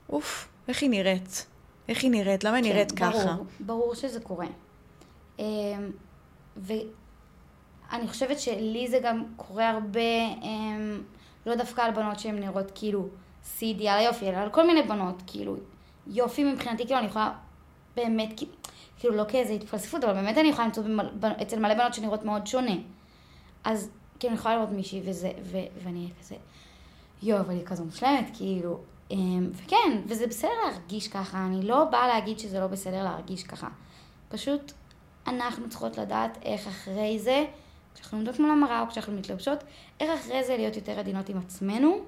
[0.08, 1.46] אוף, איך היא נראית?
[1.88, 2.44] איך היא נראית?
[2.44, 3.36] למה היא כן, נראית ברור, ככה?
[3.60, 4.46] ברור שזה קורה.
[5.38, 5.44] אמ,
[6.56, 10.00] ואני חושבת שלי זה גם קורה הרבה,
[10.42, 11.00] אמ,
[11.46, 13.08] לא דווקא על בנות שהן נראות כאילו
[13.44, 15.56] שיא אידיאל היופי, אלא על כל מיני בנות, כאילו,
[16.06, 17.32] יופי מבחינתי, כאילו אני יכולה
[17.96, 18.40] באמת,
[18.98, 20.84] כאילו, לא כאיזה התפלספות, אבל באמת אני יכולה למצוא
[21.42, 22.74] אצל מלא בנות שנראות מאוד שונה.
[23.64, 26.34] אז כאילו אני יכולה לראות מישהי וזה, ו, ואני אהיה כזה,
[27.22, 28.78] יואו, אבל היא כזו מושלמת, כאילו.
[29.10, 33.68] אמ, וכן, וזה בסדר להרגיש ככה, אני לא באה להגיד שזה לא בסדר להרגיש ככה.
[34.28, 34.72] פשוט
[35.26, 37.44] אנחנו צריכות לדעת איך אחרי זה,
[37.96, 39.64] כשאנחנו עומדות מול המראה או כשאנחנו מתלבשות,
[40.00, 41.98] איך אחרי זה להיות יותר עדינות עם עצמנו,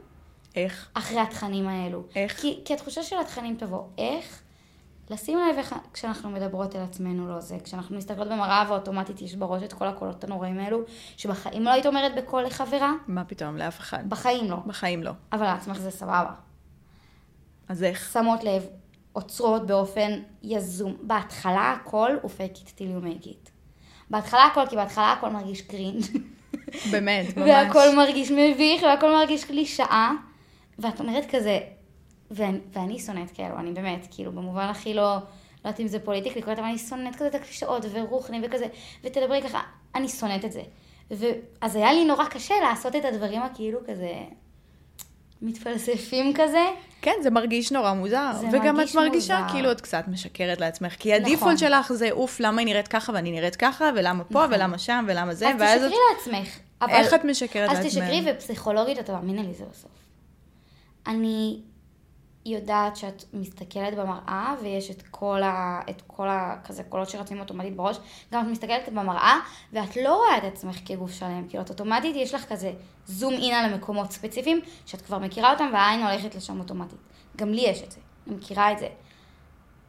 [0.57, 0.89] איך?
[0.95, 2.03] אחרי התכנים האלו.
[2.17, 2.41] איך?
[2.41, 4.43] כי, כי התחושה של התכנים תבוא, איך?
[5.11, 9.63] לשים לב איך כשאנחנו מדברות אל עצמנו לא זה, כשאנחנו מסתכלות במראה ואוטומטית יש בראש
[9.63, 10.81] את כל הקולות הנוראים האלו,
[11.17, 14.11] שבחיים לא היית אומרת בקול לחברה, מה פתאום, לאף אחד.
[14.11, 14.57] בחיים לא.
[14.67, 15.13] בחיים לא.
[15.33, 16.33] אבל לעצמך זה סבבה.
[17.69, 18.13] אז איך?
[18.13, 18.67] שמות לב,
[19.13, 20.11] עוצרות באופן
[20.43, 20.97] יזום.
[21.03, 23.51] בהתחלה הכל הוא fake it till you make it.
[24.11, 26.03] בהתחלה הכל, כי בהתחלה הכל מרגיש cringe.
[26.91, 27.49] באמת, ממש.
[27.49, 30.13] והכל מרגיש מביך, והכל מרגיש קלישאה.
[30.79, 31.59] ואת אומרת כזה,
[32.31, 35.21] ואני, ואני שונאת כאלו, אני באמת, כאילו, במובן הכי לא, לא
[35.65, 38.67] יודעת אם זה politically correct, אבל אני שונאת כזה את הקלישאות, ורוחני וכזה,
[39.05, 39.61] ותדברי ככה,
[39.95, 40.63] אני שונאת את זה.
[41.11, 44.13] ואז היה לי נורא קשה לעשות את הדברים הכאילו כזה,
[45.43, 46.67] מתפלספים כזה.
[47.03, 48.33] כן, זה מרגיש נורא מוזר.
[48.41, 49.53] זה וגם מרגיש את מרגישה מוזר.
[49.53, 50.95] כאילו את קצת משקרת לעצמך.
[50.99, 51.23] כי נכון.
[51.23, 54.55] הדיפולט שלך זה, אוף, למה היא נראית ככה ואני נראית ככה, ולמה פה, נכון.
[54.55, 55.91] ולמה שם, ולמה זה, אז ואז את...
[55.91, 56.59] תשקרי לעצמך.
[56.83, 56.93] אבל...
[56.93, 57.93] איך את משקרת אז לעצמך?
[57.93, 59.91] תשקרי, ופסיכולוגית, אתה מאמינה לי, זה בסוף.
[61.07, 61.61] אני
[62.49, 65.81] יודעת שאת מסתכלת במראה, ויש את כל ה...
[65.91, 66.57] את כל ה...
[66.65, 67.99] כזה קולות שרצים אוטומטית בראש.
[68.33, 69.39] גם את מסתכלת במראה,
[69.73, 71.49] ואת לא רואה את עצמך כגוף שלם.
[71.49, 72.73] כאילו, את אוטומטית, יש לך כזה
[73.07, 76.99] זום אין על המקומות ספציפיים, שאת כבר מכירה אותם, והעין הולכת לשם אוטומטית.
[77.37, 78.89] גם לי יש את זה, אני מכירה את זה.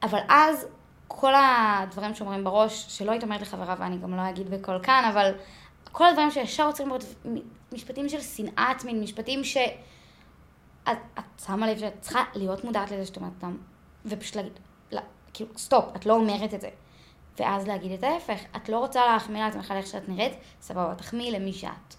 [0.04, 0.68] אבל אז,
[1.08, 5.32] כל הדברים שאומרים בראש, שלא היית אומרת לחברה, ואני גם לא אגיד בקול כאן, אבל
[5.92, 6.92] כל הדברים שישר עוצרים
[7.72, 9.58] משפטים של שנאה עצמית, משפטים ש...
[10.84, 13.58] את, את שמה לב שאת צריכה להיות מודעת לזה שאת אומרת אותם,
[14.06, 14.60] ופשוט להגיד,
[14.92, 15.02] לא,
[15.34, 16.70] כאילו, stop, את לא אומרת את זה.
[17.40, 21.32] ואז להגיד את ההפך, את לא רוצה להחמיא לעצמך על איך שאת נראית, סבבה, תחמיאי
[21.32, 21.96] למי שאת.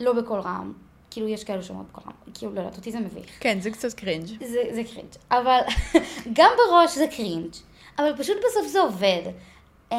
[0.00, 0.72] לא בקול רם,
[1.10, 3.30] כאילו יש כאלו שאומרות בקול רם, כאילו לא יודעת, אותי זה מביך.
[3.40, 4.26] כן, זה קצת cringe.
[4.26, 5.60] זה, זה cringe, אבל
[6.38, 7.52] גם בראש זה cringe,
[7.98, 9.22] אבל פשוט בסוף זה עובד.
[9.90, 9.94] Um,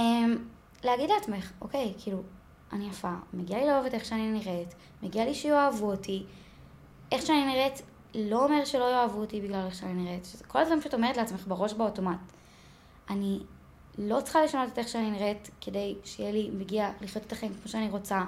[0.83, 2.23] להגיד לעצמך, אוקיי, כאילו,
[2.73, 6.23] אני יפה, מגיע לי לאהוב את איך שאני נראית, מגיע לי שיאהבו אותי,
[7.11, 7.81] איך שאני נראית
[8.15, 11.47] לא אומר שלא יאהבו אותי בגלל איך שאני נראית, שזה כל הדברים שאת אומרת לעצמך
[11.47, 12.19] בראש באוטומט.
[13.09, 13.39] אני
[13.97, 17.71] לא צריכה לשנות את איך שאני נראית כדי שיהיה לי מגיע לחיות את החיים כמו
[17.71, 18.21] שאני רוצה.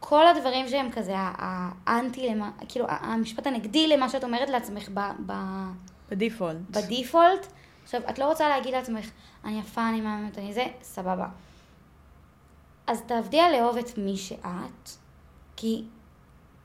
[0.00, 5.32] כל הדברים שהם כזה, האנטי, למה, כאילו, המשפט הנגדי למה שאת אומרת לעצמך ב, ב,
[6.10, 6.56] בדיפולט.
[6.70, 7.46] בדיפולט.
[7.84, 9.10] עכשיו, את לא רוצה להגיד לעצמך,
[9.44, 11.28] אני יפה, אני מהממת, אני זה, סבבה.
[12.86, 14.90] אז תעבדי על לאהוב את מי שאת,
[15.56, 15.84] כי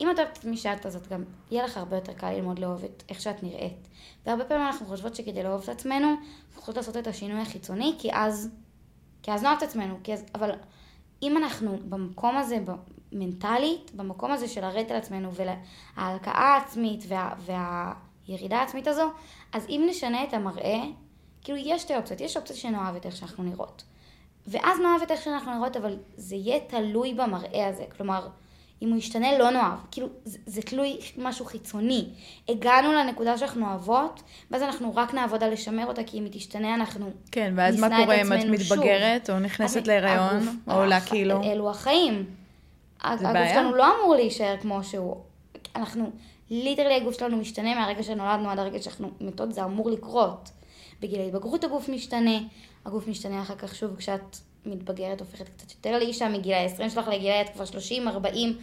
[0.02, 2.60] אם את אוהבת את מי שאת, אז את גם, יהיה לך הרבה יותר קל ללמוד
[2.60, 3.88] לאהוב את איך שאת נראית.
[4.26, 8.10] והרבה פעמים אנחנו חושבות שכדי לאהוב את עצמנו, אנחנו צריכות לעשות את השינוי החיצוני, כי
[8.14, 8.50] אז,
[9.24, 10.52] כי אז נאהב את עצמנו, אז, אבל
[11.22, 12.58] אם אנחנו במקום הזה,
[13.12, 19.10] מנטלית, במקום הזה של לרדת על עצמנו וההלקאה העצמית וה, והירידה העצמית הזו,
[19.54, 20.80] אז אם נשנה את המראה,
[21.42, 23.84] כאילו יש שתי אופציות, יש אופציה שנאהב את איך שאנחנו נראות.
[24.48, 27.86] ואז נאהב את איך שאנחנו נראות, אבל זה יהיה תלוי במראה הזה.
[27.98, 28.28] כלומר,
[28.82, 29.80] אם הוא ישתנה, לא נאהב.
[29.92, 32.08] כאילו, זה, זה תלוי משהו חיצוני.
[32.50, 36.76] הגענו לנקודה שאנחנו אוהבות, ואז אנחנו רק נעבוד על לשמר אותה, כי אם היא תשתנה,
[36.76, 39.36] אנחנו כן, ואז מה קורה אם את מתבגרת, שוב.
[39.36, 41.44] או נכנסת להיריון, או עולה כאילו?
[41.44, 42.26] אלו החיים.
[43.04, 43.54] זה הגוף בעיה?
[43.54, 45.16] שלנו לא אמור להישאר כמו שהוא.
[45.76, 46.12] אנחנו,
[46.50, 50.50] ליטרלי הגוף שלנו משתנה מהרגע שנולדנו עד הרגע שאנחנו מתות, זה אמור לקרות.
[51.02, 52.38] בגיל ההתבגרות הגוף משתנה,
[52.86, 54.38] הגוף משתנה אחר כך שוב כשאת
[54.68, 57.54] מתבגרת, הופכת קצת יותר לאישה, מגיל ה-20 שלך לגיל ה...
[57.54, 58.58] כבר 30, 40,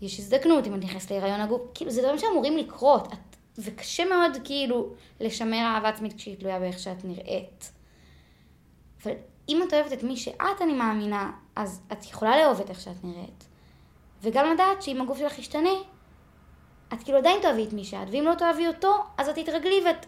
[0.00, 4.36] יש הזדקנות, אם את נכנסת להיריון הגוף, כאילו זה דברים שאמורים לקרות, את, וקשה מאוד
[4.44, 7.72] כאילו לשמר אהבה עצמית כשהיא תלויה באיך שאת נראית.
[9.02, 9.12] אבל
[9.48, 13.04] אם את אוהבת את מי שאת, אני מאמינה, אז את יכולה לאהוב את איך שאת
[13.04, 13.44] נראית.
[14.22, 15.70] וגם לדעת שאם הגוף שלך ישתנה,
[16.92, 20.06] את כאילו עדיין תאהבי את מי שאת, ואם לא תאהבי אותו, אז את תתרגלי ואת...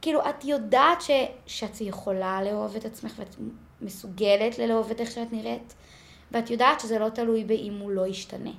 [0.00, 1.10] כאילו, את יודעת ש,
[1.46, 3.36] שאת יכולה לאהוב את עצמך ואת
[3.80, 5.74] מסוגלת לאהוב את איך שאת נראית,
[6.32, 8.50] ואת יודעת שזה לא תלוי באם הוא לא ישתנה.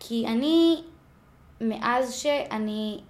[0.00, 0.82] כי אני,
[1.60, 3.00] מאז שאני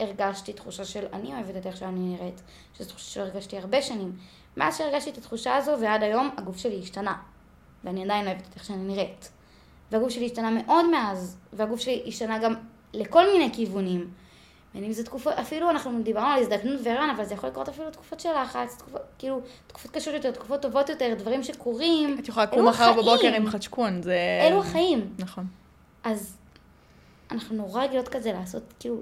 [0.00, 2.42] הרגשתי תחושה של אני אוהבת את איך שאני נראית,
[2.74, 4.16] שזו תחושה שהרגשתי הרבה שנים,
[4.56, 7.16] מאז שהרגשתי את התחושה הזו ועד היום הגוף שלי השתנה,
[7.84, 9.30] ואני עדיין אוהבת את איך שאני נראית.
[9.90, 12.54] והגוף שלי השתנה מאוד מאז, והגוף שלי השתנה גם
[12.94, 14.10] לכל מיני כיוונים.
[14.74, 17.90] בין אם זה תקופות, אפילו אנחנו דיברנו על הזדקנות והיריון, אבל זה יכול לקרות אפילו
[17.90, 22.18] תקופות של לחץ, תקופות, כאילו, תקופות קשות יותר, תקופות טובות יותר, דברים שקורים.
[22.18, 24.16] את יכולה לקום מחר בבוקר עם חדשקון, זה...
[24.48, 25.14] אלו החיים.
[25.18, 25.46] נכון.
[26.04, 26.36] אז
[27.30, 29.00] אנחנו נורא רגילות כזה לעשות, כאילו,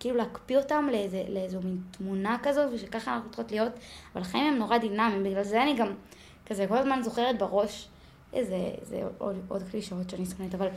[0.00, 3.72] כאילו להקפיא אותם לאיזה, לאיזו מין תמונה כזו, ושככה אנחנו צריכות להיות,
[4.12, 5.94] אבל החיים הם נורא דינמיים, בגלל זה אני גם
[6.46, 7.88] כזה כל הזמן זוכרת בראש
[8.32, 10.68] איזה, איזה עוד, עוד קלישאות שאני שונאת, אבל,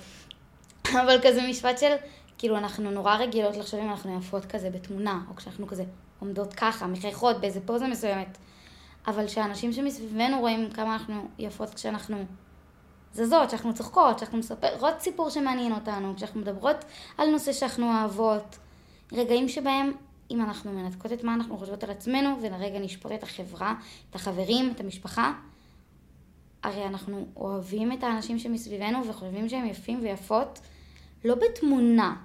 [1.01, 1.95] אבל כזה משפט של,
[2.39, 5.83] כאילו אנחנו נורא רגילות לחשוב אם אנחנו יפות כזה בתמונה, או כשאנחנו כזה
[6.19, 8.37] עומדות ככה, מחייכות באיזה פוזה מסוימת,
[9.07, 12.25] אבל שאנשים שמסביבנו רואים כמה אנחנו יפות כשאנחנו
[13.13, 16.85] זזות, שאנחנו צוחקות, שאנחנו מספרות סיפור שמעניין אותנו, כשאנחנו מדברות
[17.17, 18.57] על נושא שאנחנו אוהבות.
[19.11, 19.91] רגעים שבהם
[20.31, 23.73] אם אנחנו מנתקות את מה אנחנו חושבות על עצמנו, ולרגע נשפוט את החברה,
[24.09, 25.33] את החברים, את המשפחה,
[26.63, 30.59] הרי אנחנו אוהבים את האנשים שמסביבנו וחושבים שהם יפים ויפות,
[31.25, 32.15] לא בתמונה,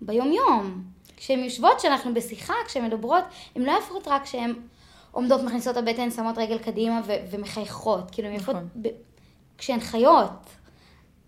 [0.00, 0.82] ביום-יום.
[1.16, 3.24] כשהן יושבות, כשאנחנו בשיחה, כשהן מדברות,
[3.56, 4.54] הן לא יפות רק כשהן
[5.10, 8.10] עומדות, מכניסות הבטן, שמות רגל קדימה ו- ומחייכות.
[8.10, 8.68] כאילו, הן יפות נכון.
[8.82, 8.88] ב-
[9.58, 10.30] כשהן חיות.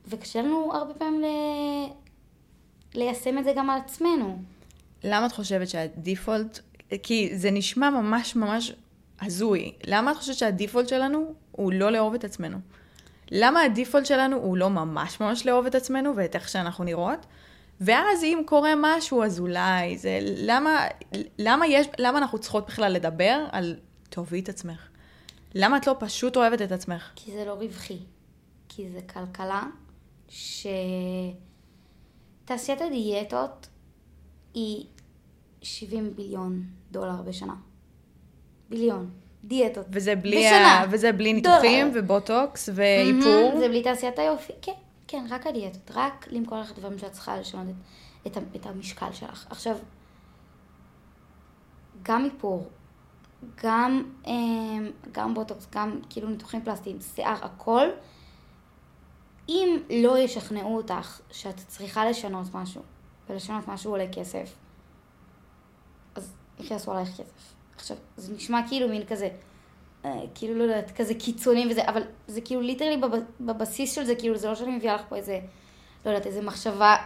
[0.07, 1.91] וקשה לנו הרבה פעמים ל-
[2.95, 4.39] ליישם את זה גם על עצמנו.
[5.05, 6.59] למה את חושבת שהדיפולט,
[7.03, 8.73] כי זה נשמע ממש ממש
[9.21, 12.59] הזוי, למה את חושבת שהדיפולט שלנו הוא לא לאהוב את עצמנו?
[13.31, 17.27] למה הדיפולט שלנו הוא לא ממש ממש לאהוב את עצמנו ואת איך שאנחנו נראות?
[17.81, 20.19] ואז אם קורה משהו, אז אולי זה...
[20.23, 20.87] למה,
[21.39, 23.77] למה, יש, למה אנחנו צריכות בכלל לדבר על
[24.09, 24.89] תאהבי את עצמך?
[25.55, 27.11] למה את לא פשוט אוהבת את עצמך?
[27.17, 27.99] כי זה לא רווחי.
[28.69, 29.63] כי זה כלכלה
[30.29, 30.67] ש...
[32.45, 33.69] תעשיית הדיאטות
[34.55, 34.85] היא
[35.63, 37.55] 70 ביליון דולר בשנה.
[38.71, 39.11] ביליון.
[39.45, 39.87] דיאטות.
[39.91, 40.81] וזה בלי, בשנה.
[40.81, 40.85] ה...
[40.91, 42.05] וזה בלי ניתוחים דולר.
[42.05, 43.49] ובוטוקס ואיפור.
[43.49, 44.53] מהמם, זה בלי תעשיית היופי.
[44.63, 44.73] כן,
[45.13, 45.91] כן, רק הדיאטות.
[45.95, 47.67] רק למכור לך דברים שאת צריכה לשנות
[48.27, 49.47] את, את, את המשקל שלך.
[49.51, 49.77] עכשיו,
[52.03, 52.71] גם איפור,
[53.63, 57.89] גם, אמ, גם בוטוקס, גם כאילו ניתוחים פלסטיים, שיער, הכל,
[59.49, 62.83] אם לא ישכנעו אותך שאת צריכה לשנות משהו,
[63.29, 64.55] ולשנות משהו עולה כסף,
[66.15, 67.55] אז איך יעשו עלייך כסף?
[67.77, 69.29] עכשיו, זה נשמע כאילו מין כזה,
[70.35, 73.11] כאילו לא יודעת, כזה קיצוני וזה, אבל זה כאילו literally בב,
[73.41, 75.41] בבסיס של זה, כאילו זה לא שאני מביאה לך פה איזה,
[76.07, 76.97] לא יודעת, איזה מחשבה,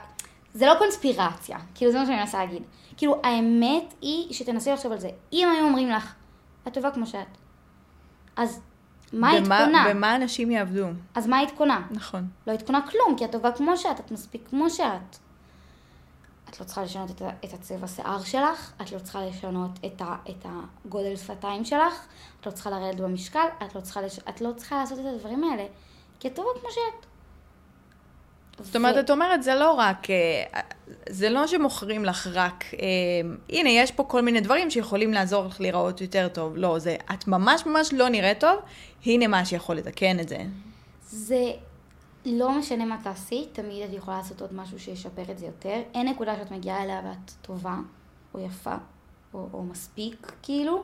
[0.54, 2.62] זה לא קונספירציה, כאילו זה מה שאני מנסה להגיד.
[2.96, 5.08] כאילו האמת היא שתנסי לחשוב על זה.
[5.32, 6.14] אם היו אומרים לך,
[6.68, 7.26] את טובה כמו שאת,
[8.36, 8.60] אז
[9.12, 10.86] מה היית במה- אנשים יעבדו?
[11.14, 11.82] אז מה היית קונה?
[11.90, 12.26] נכון.
[12.46, 15.16] לא היית קונה כלום, כי את טובה כמו שאת, את מספיק כמו שאת.
[16.56, 20.16] את לא צריכה לשנות את, את הצבע שיער שלך, את לא צריכה לשנות את, ה,
[20.30, 20.46] את
[20.84, 22.06] הגודל שפתיים שלך,
[22.40, 24.18] את לא צריכה לרדת במשקל, את לא צריכה, לש...
[24.18, 25.64] את לא צריכה לעשות את הדברים האלה,
[26.20, 27.06] כי את טובה כמו שאת.
[28.60, 30.60] זאת אומרת, את אומרת, זה לא רק, אה,
[31.08, 32.78] זה לא שמוכרים לך רק, אה,
[33.48, 36.52] הנה, יש פה כל מיני דברים שיכולים לעזור לך להיראות יותר טוב.
[36.56, 38.60] לא, זה, את ממש ממש לא נראית טוב,
[39.06, 40.38] הנה מה שיכול לתקן את זה.
[41.08, 41.52] זה
[42.28, 45.82] לא משנה מה תעשי, תמיד את יכולה לעשות עוד משהו שישפר את זה יותר.
[45.94, 47.78] אין נקודה שאת מגיעה אליה ואת טובה,
[48.34, 48.74] או יפה,
[49.34, 50.82] או, או מספיק, כאילו.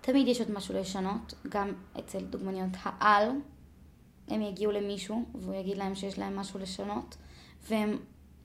[0.00, 3.30] תמיד יש עוד משהו לשנות, גם אצל דוגמניות העל,
[4.28, 7.16] הם יגיעו למישהו, והוא יגיד להם שיש להם משהו לשנות,
[7.68, 7.96] והן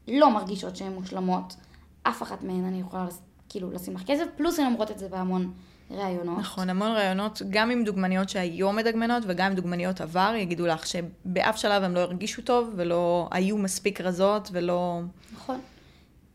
[0.08, 1.56] לא מרגישות שהן מושלמות.
[2.04, 3.08] אף אחת מהן אני יכולה
[3.50, 5.54] כאילו לשים לך כסף, פלוס הן אומרות את זה בהמון
[5.96, 6.40] ראיונות.
[6.40, 11.58] נכון, המון רעיונות, גם עם דוגמניות שהיום מדגמנות וגם עם דוגמניות עבר, יגידו לך שבאף
[11.58, 15.00] שלב הם לא הרגישו טוב ולא היו מספיק רזות ולא...
[15.34, 15.60] נכון.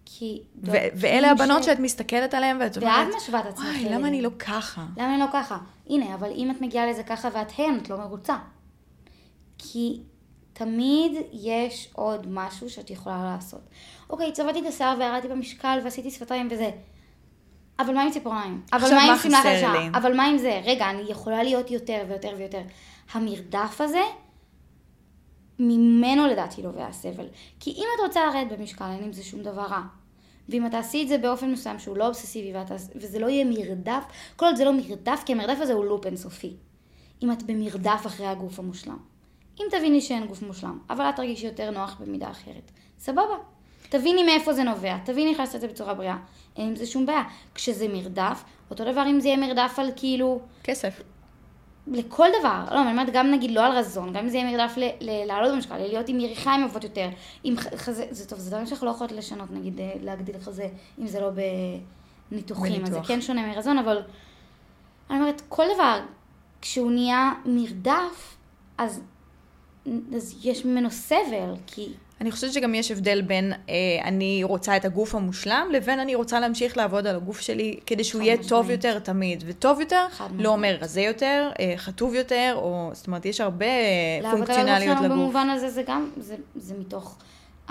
[0.04, 0.42] כי...
[0.64, 3.84] ו- ואלה הבנות ש- שאת מסתכלת עליהן ואת אומרת, ואת משווה את עצמך וואי.
[3.84, 4.84] למה אני לא ככה?
[4.96, 5.58] למה אני לא ככה?
[5.90, 8.36] הנה, אבל אם את מגיעה לזה ככה ואת הן, את לא מרוצה.
[9.58, 10.00] כי
[10.52, 13.60] תמיד יש עוד משהו שאת יכולה לעשות.
[14.10, 16.70] אוקיי, צבעתי את השיער וירדתי במשקל ועשיתי שפתיים וזה.
[17.78, 18.62] אבל מה עם ציפורניים?
[18.72, 19.72] אבל מה עם שמלה חדשה?
[19.94, 20.60] אבל מה עם זה?
[20.64, 22.62] רגע, אני יכולה להיות יותר ויותר ויותר.
[23.12, 24.02] המרדף הזה,
[25.58, 27.26] ממנו לדעתי נובע הסבל.
[27.60, 29.82] כי אם את רוצה לרדת במשקל, אין עם זה שום דבר רע.
[30.48, 34.04] ואם את תעשי את זה באופן מסוים שהוא לא אובססיבי, ואת, וזה לא יהיה מרדף,
[34.36, 36.56] כל עוד זה לא מרדף, כי המרדף הזה הוא לופ אינסופי.
[37.22, 38.98] אם את במרדף אחרי הגוף המושלם.
[39.60, 43.36] אם תביני שאין גוף מושלם, אבל את תרגישי יותר נוח במידה אחרת, סבבה.
[43.88, 46.16] תביני מאיפה זה נובע, תביני איך לעשות את זה בצורה בריאה,
[46.56, 47.22] אין עם זה שום בעיה.
[47.54, 50.40] כשזה מרדף, אותו דבר אם זה יהיה מרדף על כאילו...
[50.64, 51.02] כסף.
[51.86, 54.74] לכל דבר, לא, אני אומרת גם נגיד לא על רזון, גם אם זה יהיה מרדף
[55.00, 57.08] לעלות במשקל, להיות עם יריחיים יפות יותר,
[57.44, 61.06] עם חזה, זה טוב, זה דברים שאנחנו לא יכולות לשנות, נגיד אה, להגדיל חזה, אם
[61.06, 61.30] זה לא
[62.30, 64.02] בניתוחים, אז זה כן שונה מרזון, אבל
[65.10, 66.00] אני אומרת, כל דבר,
[66.60, 68.36] כשהוא נהיה מרדף,
[68.78, 69.00] אז,
[70.14, 73.74] אז יש ממנו סבל, כי אני חושבת שגם יש הבדל בין אה,
[74.04, 78.22] אני רוצה את הגוף המושלם, לבין אני רוצה להמשיך לעבוד על הגוף שלי כדי שהוא
[78.22, 78.48] יהיה משמעית.
[78.48, 79.44] טוב יותר תמיד.
[79.46, 80.06] וטוב יותר
[80.38, 83.66] לא אומר רזה יותר, אה, חטוב יותר, או זאת אומרת, יש הרבה
[84.30, 85.12] פונקציונליות לגוף.
[85.12, 87.18] במובן הזה זה גם, זה, זה מתוך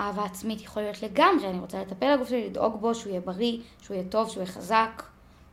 [0.00, 1.48] אהבה עצמית יכול להיות לגמרי.
[1.48, 4.52] אני רוצה לטפל לגוף שלי, לדאוג בו, שהוא יהיה בריא, שהוא יהיה טוב, שהוא יהיה
[4.52, 5.02] חזק,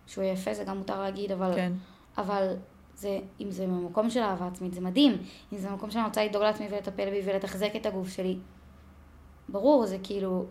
[0.08, 1.56] שהוא יהיה יפה, זה גם מותר להגיד, אבל...
[1.56, 1.72] כן.
[2.18, 2.54] אבל
[2.96, 5.18] זה, אם זה ממקום של אהבה עצמית, זה מדהים.
[5.54, 8.38] אם זה ממקום שאני רוצה לדאוג לעצמי ולטפל בי ולתחזק את הגוף שלי,
[9.50, 10.46] ברור, זה כאילו,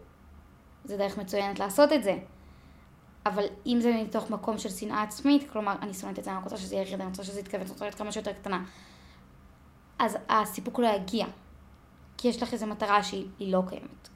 [0.84, 2.18] זה דרך מצוינת לעשות את זה.
[3.26, 6.56] אבל אם זה מתוך מקום של שנאה עצמית, כלומר, אני שונאת את זה, אני רוצה
[6.56, 8.64] שזה יהיה יריד, אני רוצה שזה יתכווץ, אני רוצה להיות כמה שיותר קטנה,
[9.98, 11.26] אז הסיפוק לא יגיע.
[12.16, 14.08] כי יש לך איזו מטרה שהיא לא קיימת.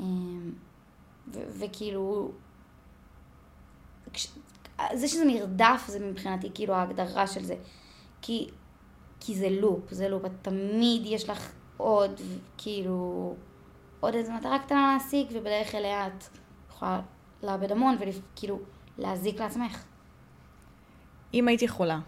[0.00, 0.52] אמ,
[1.32, 2.32] וכאילו,
[4.92, 7.56] זה שזה מרדף זה מבחינתי כאילו ההגדרה של זה.
[8.22, 8.48] כי,
[9.20, 12.20] כי זה לופ, זה לופ, תמיד יש לך עוד,
[12.58, 13.34] כאילו,
[14.04, 16.24] עוד איזו מטרה קטנה להשיג, ובדרך אליה את
[16.70, 17.00] יכולה
[17.42, 18.58] לאבד המון וכאילו
[18.98, 19.84] להזיק לעצמך.
[21.34, 22.00] אם היית יכולה,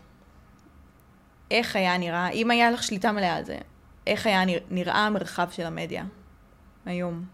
[1.51, 3.59] איך היה נראה, אם היה לך שליטה מלאה על זה,
[4.07, 6.05] איך היה נראה המרחב של המדיה
[6.87, 7.25] היום?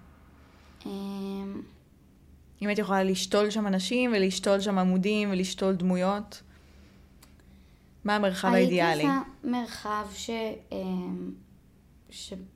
[0.86, 1.62] אמ,
[2.62, 6.42] אם היית יכולה לשתול שם אנשים ולשתול שם עמודים ולשתול דמויות,
[8.04, 9.02] מה המרחב האידיאלי?
[9.02, 10.30] הייתי עושה מרחב ש...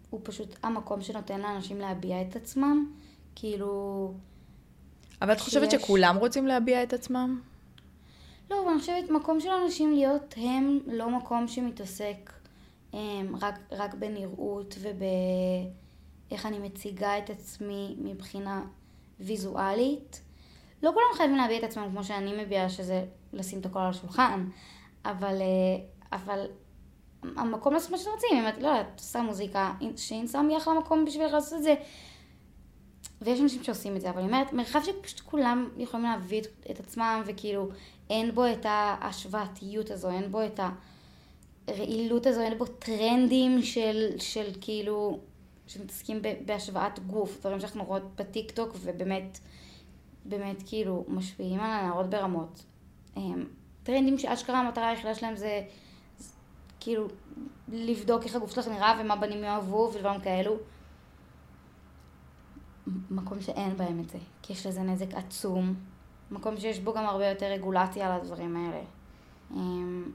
[0.09, 2.92] שהוא פשוט המקום שנותן לאנשים להביע את עצמם,
[3.35, 4.12] כאילו...
[5.23, 5.83] אבל את חושבת שיש...
[5.83, 7.40] שכולם רוצים להביע את עצמם?
[8.51, 12.33] לא, אבל אני חושבת מקום של אנשים להיות הם לא מקום שמתעסק
[12.92, 18.62] הם, אמ, רק, רק בנראות ובאיך אני מציגה את עצמי מבחינה
[19.21, 20.21] ויזואלית.
[20.83, 24.49] לא כולם חייבים להביע את עצמם כמו שאני מביעה, שזה לשים את הכל על השולחן,
[25.05, 26.47] אבל, אה, אבל
[27.22, 31.05] המקום לעשות מה שאתם רוצים, אם את, לא יודעת, עושה מוזיקה, שאינסטגרם יהיה אחלה מקום
[31.05, 31.74] בשביל לעשות את זה.
[33.22, 36.81] ויש אנשים שעושים את זה, אבל אני אומרת, מרחב שפשוט כולם יכולים להביא את, את
[36.81, 37.68] עצמם, וכאילו,
[38.11, 40.61] אין בו את ההשוואתיות הזו, אין בו את
[41.68, 45.18] הרעילות הזו, אין בו טרנדים של, של כאילו,
[45.66, 49.38] שמתעסקים בהשוואת גוף, דברים שאנחנו רואות בטיקטוק, ובאמת,
[50.24, 52.64] באמת כאילו, משפיעים על הנערות ברמות.
[53.83, 55.62] טרנדים שאשכרה המטרה היחידה שלהם זה...
[56.87, 57.09] כאילו,
[57.68, 60.57] לבדוק איך הגוף שלך נראה ומה בנים יאהבו ודברים כאלו.
[63.11, 65.75] מקום שאין בהם את זה, כי יש לזה נזק עצום.
[66.31, 68.81] מקום שיש בו גם הרבה יותר רגולציה על הדברים האלה.
[69.55, 70.12] אמ,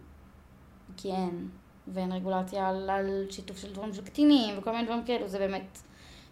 [0.97, 1.49] כי אין,
[1.88, 5.79] ואין רגולציה על, על שיתוף של דברים של קטינים וכל מיני דברים כאלו, זה באמת...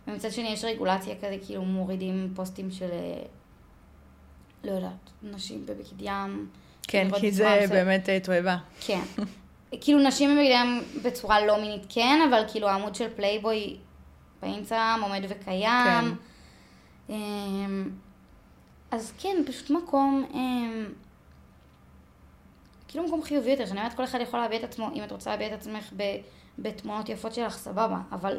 [0.08, 3.22] ומצד שני יש רגולציה כזה, כאילו מורידים פוסטים של, אה,
[4.64, 6.50] לא יודעת, נשים בבגד ים.
[6.84, 8.58] כן, כי זה באמת אה, תועבה.
[8.80, 9.02] כן.
[9.82, 13.78] כאילו נשים בבגד ים בצורה לא מינית כן, אבל כאילו העמוד של פלייבוי
[14.42, 16.16] באינסטגרם עומד וקיים.
[17.08, 17.14] כן.
[17.14, 17.90] אמ,
[18.92, 20.86] אז כן, פשוט מקום, אמ,
[22.88, 25.30] כאילו מקום חיובי יותר, שאני אומרת כל אחד יכול להביע את עצמו, אם את רוצה
[25.32, 25.94] להביע את עצמך
[26.60, 28.38] בתמונות יפות שלך, סבבה, אבל, אבל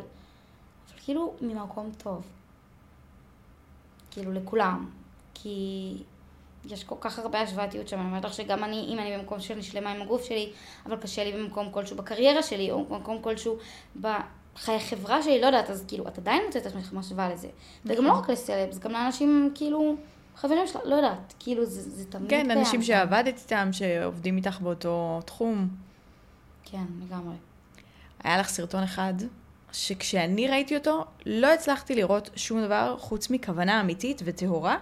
[1.05, 2.27] כאילו ממקום טוב.
[4.11, 4.91] כאילו לכולם.
[5.35, 5.97] כי
[6.65, 9.63] יש כל כך הרבה השוואתיות שם, אני אומרת לך שגם אני, אם אני במקום שאני
[9.63, 10.53] שלמה עם הגוף שלי,
[10.87, 13.59] אבל קשה לי במקום כלשהו בקריירה שלי, או במקום כלשהו
[14.01, 17.49] בחיי חברה שלי, לא יודעת, אז כאילו, את עדיין מוצאת את עצמך משווה לזה.
[17.85, 18.23] וגם לא נכון.
[18.23, 19.97] רק לסלבס, גם לאנשים, כאילו,
[20.37, 25.21] חברים שלך, לא יודעת, כאילו, זה, זה תמיד כן, אנשים שעבדת איתם, שעובדים איתך באותו
[25.25, 25.69] תחום.
[26.65, 27.35] כן, לגמרי.
[28.25, 29.15] היה לך סרטון אחד,
[29.73, 34.77] שכשאני ראיתי אותו, לא הצלחתי לראות שום דבר חוץ מכוונה אמיתית וטהורה.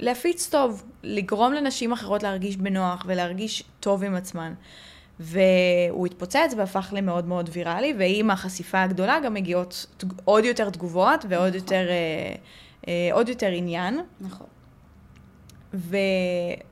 [0.00, 4.54] להפיץ טוב, לגרום לנשים אחרות להרגיש בנוח ולהרגיש טוב עם עצמן.
[5.20, 9.86] והוא התפוצץ והפך למאוד מאוד ויראלי, ועם החשיפה הגדולה גם מגיעות
[10.24, 11.60] עוד יותר תגובות ועוד נכון.
[11.60, 12.34] יותר, אה,
[12.88, 14.00] אה, עוד יותר עניין.
[14.20, 14.46] נכון.
[15.74, 15.96] ו...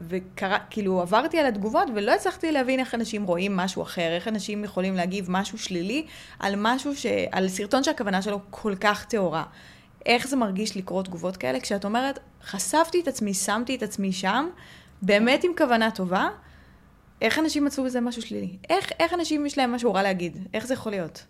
[0.01, 4.65] וקרא, כאילו עברתי על התגובות ולא הצלחתי להבין איך אנשים רואים משהו אחר, איך אנשים
[4.65, 6.07] יכולים להגיב משהו שלילי
[6.39, 7.07] על משהו ש...
[7.33, 9.45] על סרטון שהכוונה שלו כל כך טהורה.
[10.09, 14.49] איך זה מרגיש לקרוא תגובות כאלה, כשאת אומרת, חשפתי את עצמי, שמתי את עצמי שם,
[15.03, 16.29] באמת עם כוונה טובה,
[17.23, 18.57] איך אנשים מצאו בזה משהו שלילי?
[18.71, 20.49] איך, איך אנשים יש להם משהו רע להגיד?
[20.55, 21.27] איך זה יכול להיות?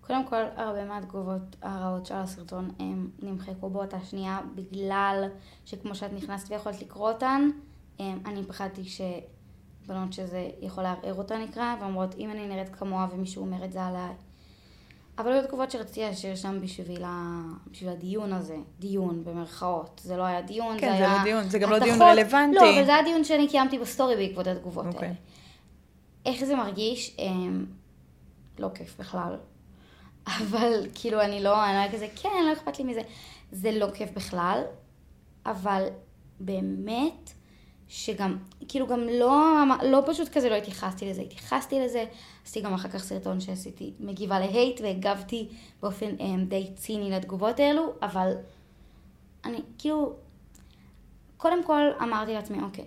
[0.00, 5.28] קודם כל, הרבה מהתגובות הרעות של הסרטון הם נמחקו באותה שנייה, בגלל
[5.64, 7.50] שכמו שאת נכנסת ויכולת לקרוא אותן,
[8.00, 13.64] אני פחדתי שבנות שזה יכול לערער אותה נקרא, ואומרות, אם אני נראית כמוה ומישהו אומר
[13.64, 14.14] את זה עליי.
[15.18, 17.42] אבל היו תגובות שרציתי להשאיר שם בשביל, ה...
[17.70, 20.00] בשביל הדיון הזה, דיון במרכאות.
[20.04, 21.18] זה לא היה דיון, כן, זה, זה היה...
[21.18, 21.92] לא דיון, זה גם לא התחות...
[21.92, 22.56] דיון רלוונטי.
[22.56, 25.08] לא, אבל זה היה דיון שאני קיימתי בסטורי בעקבות התגובות אוקיי.
[25.08, 25.14] האלה.
[26.26, 27.16] איך זה מרגיש?
[27.18, 27.66] אמ,
[28.58, 29.36] לא כיף בכלל.
[30.40, 33.00] אבל כאילו אני לא, אני לא כזה, כן, לא אכפת לי מזה.
[33.52, 34.62] זה לא כיף בכלל,
[35.46, 35.86] אבל
[36.40, 37.32] באמת,
[37.88, 38.36] שגם,
[38.68, 42.04] כאילו גם לא, לא פשוט כזה לא התייחסתי לזה, התייחסתי לזה,
[42.44, 45.48] עשיתי גם אחר כך סרטון שעשיתי מגיבה להייט והגבתי
[45.82, 48.32] באופן um, די ציני לתגובות האלו, אבל
[49.44, 50.12] אני כאילו,
[51.36, 52.86] קודם כל אמרתי לעצמי, אוקיי,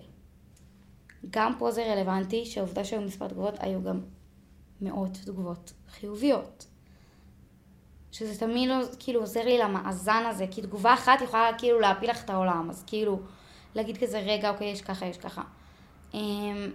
[1.30, 4.00] גם פה זה רלוונטי, שהעובדה שהיו מספר תגובות, היו גם
[4.80, 6.66] מאות תגובות חיוביות.
[8.12, 12.24] שזה תמיד לא, כאילו עוזר לי למאזן הזה, כי תגובה אחת יכולה כאילו להפיל לך
[12.24, 13.20] את העולם, אז כאילו
[13.74, 15.42] להגיד כזה רגע, אוקיי, יש ככה, יש ככה.
[16.14, 16.70] אמ,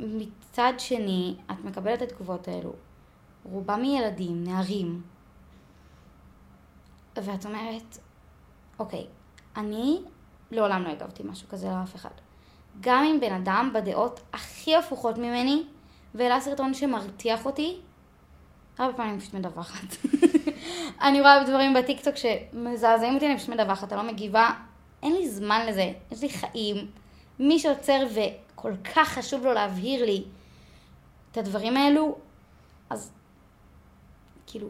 [0.00, 2.72] מצד שני, את מקבלת את התגובות האלו,
[3.44, 5.02] רובם מילדים, נערים,
[7.16, 7.98] ואת אומרת,
[8.78, 9.06] אוקיי,
[9.56, 10.00] אני
[10.50, 12.10] לעולם לא הגבתי משהו כזה לאף אחד.
[12.80, 15.64] גם אם בן אדם בדעות הכי הפוכות ממני,
[16.14, 17.80] והעלה סרטון שמרתיח אותי,
[18.78, 19.96] הרבה פעמים אני פשוט מדווחת.
[21.06, 24.50] אני רואה דברים בטיקטוק שמזעזעים אותי, אני פשוט מדווחת, אני לא מגיבה.
[25.06, 26.90] אין לי זמן לזה, יש לי חיים.
[27.38, 30.24] מי שעוצר וכל כך חשוב לו להבהיר לי
[31.32, 32.18] את הדברים האלו,
[32.90, 33.10] אז
[34.46, 34.68] כאילו,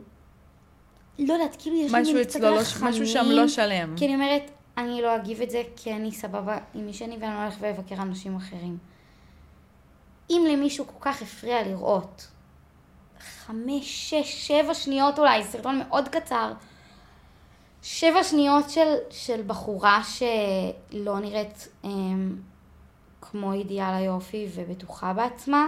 [1.19, 3.95] לא יודעת, כאילו יש לי משהו אצלו, לא, משהו שם לא שלם.
[3.97, 7.35] כי אני אומרת, אני לא אגיב את זה כי אני סבבה עם מי שאני ואני
[7.35, 8.79] לא הולך ואבקר אנשים אחרים.
[10.31, 12.29] אם למישהו כל כך הפריע לראות
[13.21, 16.53] חמש, שש, שבע שניות אולי, סרטון מאוד קצר.
[17.89, 22.37] שבע שניות של, של בחורה שלא נראית אמ,
[23.21, 25.67] כמו אידיאל היופי ובטוחה בעצמה.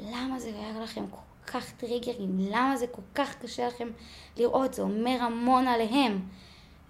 [0.00, 2.36] למה זה היה לכם כל כך טריגרים?
[2.38, 3.88] למה זה כל כך קשה לכם
[4.36, 4.74] לראות?
[4.74, 6.20] זה אומר המון עליהם.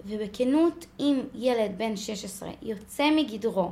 [0.04, 3.70] ובכנות, אם ילד בן 16 יוצא מגדרו,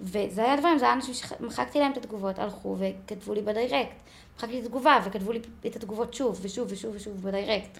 [0.00, 3.96] וזה היה דברים, זה היה אנשים שמחקתי להם את התגובות, הלכו וכתבו לי בדיירקט.
[4.36, 7.78] מחקתי את התגובה וכתבו לי את התגובות שוב ושוב ושוב ושוב בדיירקט.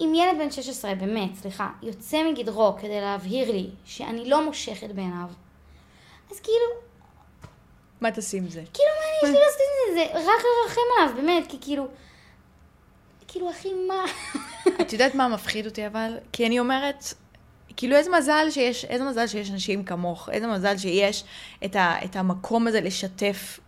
[0.00, 5.28] אם ילד בן 16, באמת, סליחה, יוצא מגדרו כדי להבהיר לי שאני לא מושכת בעיניו,
[6.30, 6.66] אז כאילו...
[8.00, 8.62] מה תעשי עם זה?
[8.74, 10.24] כאילו, מה אני יש לי לעשות עם זה?
[10.24, 11.88] זה רק לרחם עליו, באמת, כי כאילו...
[13.28, 14.04] כאילו, אחי, מה?
[14.80, 16.16] את יודעת מה מפחיד אותי אבל?
[16.32, 17.04] כי אני אומרת,
[17.76, 21.24] כאילו איזה מזל שיש, איזה מזל שיש אנשים כמוך, איזה מזל שיש
[21.64, 23.60] את, ה, את המקום הזה לשתף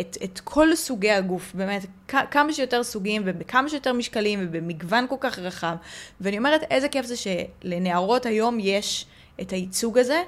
[0.00, 5.38] את, את כל סוגי הגוף, באמת, כמה שיותר סוגים ובכמה שיותר משקלים ובמגוון כל כך
[5.38, 5.76] רחב.
[6.20, 9.06] ואני אומרת, איזה כיף זה שלנערות היום יש
[9.40, 10.22] את הייצוג הזה,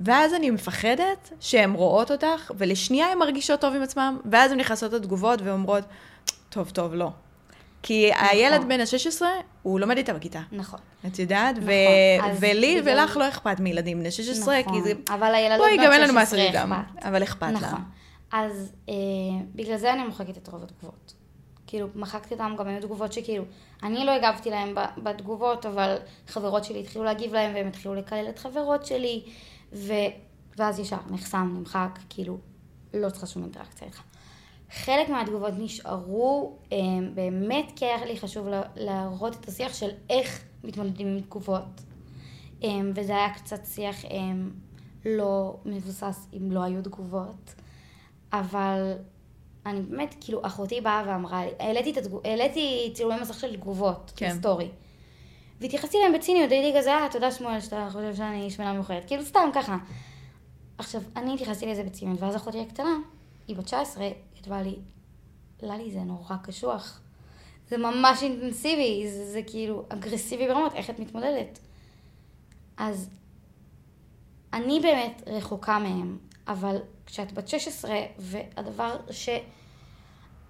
[0.00, 4.92] ואז אני מפחדת שהן רואות אותך, ולשנייה הן מרגישות טוב עם עצמן, ואז הן נכנסות
[4.92, 5.84] לתגובות ואומרות,
[6.50, 7.10] טוב, טוב, לא.
[7.82, 8.26] כי נכון.
[8.30, 9.22] הילד בן ה-16,
[9.62, 10.40] הוא לומד איתה בכיתה.
[10.52, 10.80] נכון.
[11.06, 11.56] את יודעת?
[11.56, 11.68] נכון.
[11.68, 12.98] ו- ולי בגלל...
[12.98, 14.74] ולך לא אכפת מילדים בני 16, נכון.
[14.74, 14.92] כי זה...
[15.14, 17.04] אבל הילדות בת 16 אכפת.
[17.04, 17.62] אבל אכפת נכון.
[17.62, 18.01] לה.
[18.32, 18.94] אז אה,
[19.54, 21.14] בגלל זה אני מוחקת את רוב התגובות.
[21.66, 23.44] כאילו, מחקתי אותם, גם היו תגובות שכאילו,
[23.82, 28.38] אני לא הגבתי להם בתגובות, אבל חברות שלי התחילו להגיב להם, והם התחילו לקלל את
[28.38, 29.22] חברות שלי,
[29.72, 29.92] ו...
[30.58, 32.38] ואז ישר נחסם, נמחק, כאילו,
[32.94, 34.02] לא צריכה שום אינטראקציה איתך.
[34.70, 36.78] חלק מהתגובות נשארו אה,
[37.14, 41.80] באמת כי היה לי חשוב להראות את השיח של איך מתמודדים עם תגובות.
[42.64, 44.10] אה, וזה היה קצת שיח אה,
[45.06, 47.54] לא מבוסס אם לא היו תגובות.
[48.32, 48.92] אבל
[49.66, 54.36] אני באמת, כאילו, אחותי באה ואמרה לי, העליתי, התגוב, העליתי צילומי מסך של תגובות, כן.
[54.38, 54.68] סטורי.
[55.60, 59.04] והתייחסתי להם בציניות, הייתי כזה, אה, תודה שמואל שאתה חושב שאני שמנה מאוחרת.
[59.06, 59.76] כאילו, סתם ככה.
[60.78, 62.96] עכשיו, אני התייחסתי לזה בציניות, ואז אחותי הקטנה,
[63.48, 64.76] היא בת 19, כתבה לי,
[65.62, 67.00] ללי, זה נורא קשוח.
[67.68, 71.58] זה ממש אינטנסיבי, זה, זה כאילו אגרסיבי ברמות, איך את מתמודדת?
[72.76, 73.10] אז
[74.52, 76.18] אני באמת רחוקה מהם,
[76.48, 76.76] אבל
[77.12, 78.96] כשאת בת 16, והדבר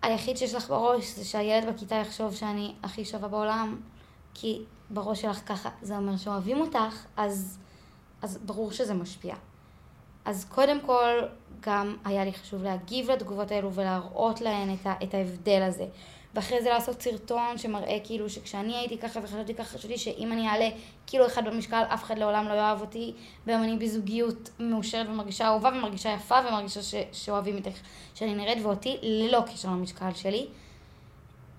[0.02, 3.80] שהיחיד שיש לך בראש זה שהילד בכיתה יחשוב שאני הכי שווה בעולם,
[4.34, 7.58] כי בראש שלך ככה, זה אומר שאוהבים אותך, אז,
[8.22, 9.34] אז ברור שזה משפיע.
[10.24, 11.20] אז קודם כל,
[11.60, 15.86] גם היה לי חשוב להגיב לתגובות האלו ולהראות להן את, ה, את ההבדל הזה.
[16.34, 20.68] ואחרי זה לעשות סרטון שמראה כאילו שכשאני הייתי ככה וחשבתי ככה, חשבתי שאם אני אעלה
[21.06, 23.14] קילו אחד במשקל, אף אחד לעולם לא יאהב אותי,
[23.46, 26.94] והיום אני בזוגיות מאושרת ומרגישה אהובה ומרגישה יפה ומרגישה ש...
[27.12, 27.82] שאוהבים את איך
[28.14, 30.46] שאני נראית, ואותי ללא קשר למשקל שלי.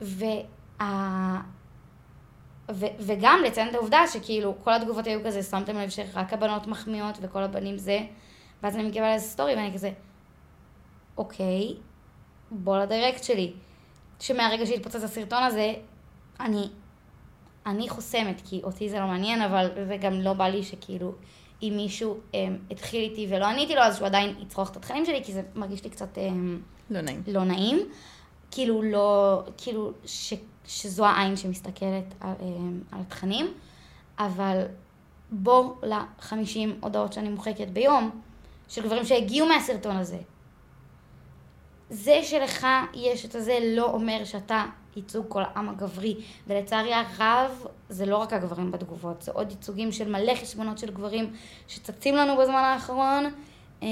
[0.01, 1.41] וה...
[2.71, 7.17] ו- וגם לציין את העובדה שכאילו כל התגובות היו כזה, שמתם לב שרק הבנות מחמיאות
[7.21, 7.99] וכל הבנים זה,
[8.63, 9.91] ואז אני מגיבה לאיזה סטורי ואני כזה,
[11.17, 11.75] אוקיי,
[12.51, 13.53] בוא לדירקט שלי.
[14.23, 15.73] שמהרגע שהתפוצץ הסרטון הזה,
[16.39, 16.69] אני,
[17.65, 21.11] אני חוסמת, כי אותי זה לא מעניין, אבל, וגם לא בא לי שכאילו,
[21.63, 25.23] אם מישהו הם, התחיל איתי ולא עניתי לו, אז שהוא עדיין יצרוך את התכנים שלי,
[25.23, 26.17] כי זה מרגיש לי קצת...
[26.17, 27.23] הם, לא נעים.
[27.27, 27.79] לא נעים.
[28.51, 30.33] כאילו לא, כאילו ש,
[30.65, 33.53] שזו העין שמסתכלת על, אמ, על התכנים,
[34.19, 34.61] אבל
[35.31, 38.21] בוא לחמישים הודעות שאני מוחקת ביום,
[38.67, 40.17] של גברים שהגיעו מהסרטון הזה.
[41.93, 44.63] זה שלך יש את הזה לא אומר שאתה
[44.95, 46.15] ייצוג כל העם הגברי,
[46.47, 47.51] ולצערי הרב
[47.89, 51.33] זה לא רק הגברים בתגובות, זה עוד ייצוגים של מלא חשבונות של גברים
[51.67, 53.25] שצצים לנו בזמן האחרון.
[53.81, 53.87] אמ,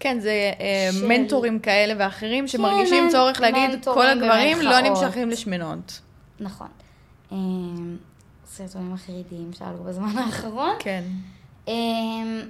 [0.00, 5.02] כן, זה אה, של- מנטורים כאלה ואחרים שמרגישים מנ- צורך להגיד, כל הגברים לא במרכאות."
[5.04, 6.00] נמשכים לשמנות.
[6.40, 6.68] נכון.
[7.32, 7.96] אמ,
[8.46, 10.76] סרטונים החרידיים שעלו בזמן האחרון.
[10.78, 11.04] כן.
[11.68, 12.40] אמ,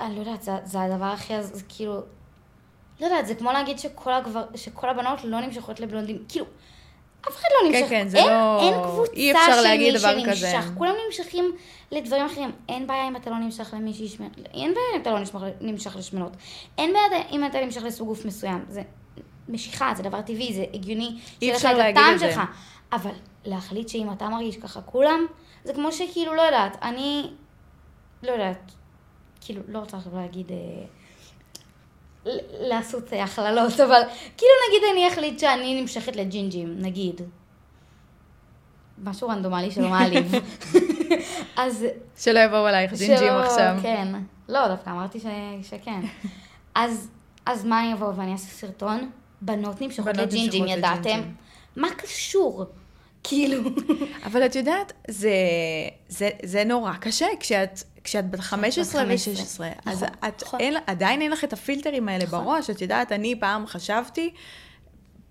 [0.00, 2.00] אני לא יודעת, זה, זה הדבר הכי, זה כאילו,
[3.00, 6.46] לא יודעת, זה כמו להגיד שכל, הגבר, שכל הבנות לא נמשכות לבלונדים, כאילו,
[7.28, 9.92] אף אחד לא כן, נמשך, כן, זה אין, לא- אין קבוצה אי אפשר של להגיד
[9.92, 10.74] מי דבר שנמשך, כזה.
[10.78, 11.52] כולם נמשכים
[11.92, 15.18] לדברים אחרים, אין בעיה אם אתה לא נמשך למישהי שמנת, אין בעיה אם אתה לא
[15.18, 16.32] נמשך, נמשך לשמנות,
[16.78, 18.82] אין בעיה אם אתה נמשך לסוג גוף מסוים, זה
[19.48, 22.30] משיכה, זה דבר טבעי, זה הגיוני, אי אפשר להגיד את זה.
[22.32, 22.40] שלך,
[22.92, 23.10] אבל
[23.44, 25.26] להחליט שאם אתה מרגיש ככה כולם,
[25.64, 27.30] זה כמו שכאילו, לא יודעת, אני,
[28.22, 28.72] לא יודעת,
[29.40, 30.56] כאילו, לא רוצה עכשיו להגיד, אה,
[32.60, 34.00] לעשות אה, הכללות, אבל
[34.36, 37.20] כאילו נגיד אני אחליט שאני נמשכת לג'ינג'ים, נגיד.
[39.04, 40.32] משהו רנדומלי שלא מעליב.
[41.56, 41.86] אז...
[42.18, 43.76] שלא יבואו עלייך ג'ינג'ים שלא- עכשיו.
[43.82, 44.08] כן.
[44.48, 45.26] לא, דווקא אמרתי ש...
[45.62, 46.00] שכן.
[46.74, 47.08] אז,
[47.46, 49.10] אז מה אני אבוא ואני אעשה סרטון?
[49.40, 51.20] בנות נמשכות לג'ינג'ים, ידעתם?
[51.76, 52.64] מה קשור?
[53.28, 53.60] כאילו...
[54.24, 55.30] אבל את יודעת, זה,
[56.08, 59.66] זה, זה נורא קשה כשאת, כשאת בת 15 בת 15.
[59.66, 59.72] ו-16.
[59.86, 60.60] אז נכון, את, נכון.
[60.60, 62.44] אין, עדיין אין לך את הפילטרים האלה נכון.
[62.44, 62.70] בראש.
[62.70, 64.30] את יודעת, אני פעם חשבתי,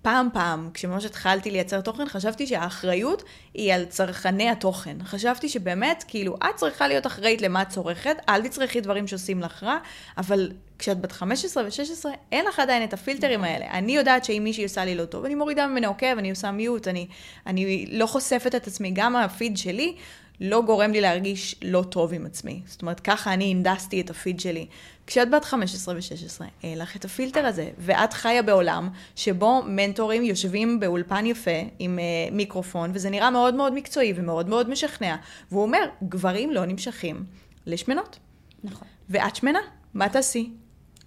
[0.06, 4.98] פעם פעם, כשממש התחלתי לייצר תוכן, חשבתי שהאחריות היא על צרכני התוכן.
[5.04, 9.64] חשבתי שבאמת, כאילו, את צריכה להיות אחראית למה את צורכת, אל תצרכי דברים שעושים לך
[9.64, 9.78] רע,
[10.18, 13.66] אבל כשאת בת 15 ו-16, אין לך עדיין את הפילטרים האלה.
[13.72, 16.88] אני יודעת שאם מישהי עושה לי לא טוב, אני מורידה ממנה עוקב, אני עושה מיוט,
[16.88, 17.08] אני,
[17.48, 18.92] אני לא חושפת את עצמי.
[18.94, 19.96] גם הפיד שלי
[20.42, 22.62] לא גורם לי להרגיש לא טוב עם עצמי.
[22.66, 24.66] זאת אומרת, ככה אני הנדסתי את הפיד שלי.
[25.08, 30.80] כשאת בת 15 ו-16, אין לך את הפילטר הזה, ואת חיה בעולם שבו מנטורים יושבים
[30.80, 35.16] באולפן יפה עם uh, מיקרופון, וזה נראה מאוד מאוד מקצועי ומאוד מאוד משכנע,
[35.52, 37.26] והוא אומר, גברים לא נמשכים
[37.66, 38.20] לשמנות.
[38.64, 38.88] נכון.
[39.10, 39.60] ואת שמנה,
[39.94, 40.52] מה תעשי?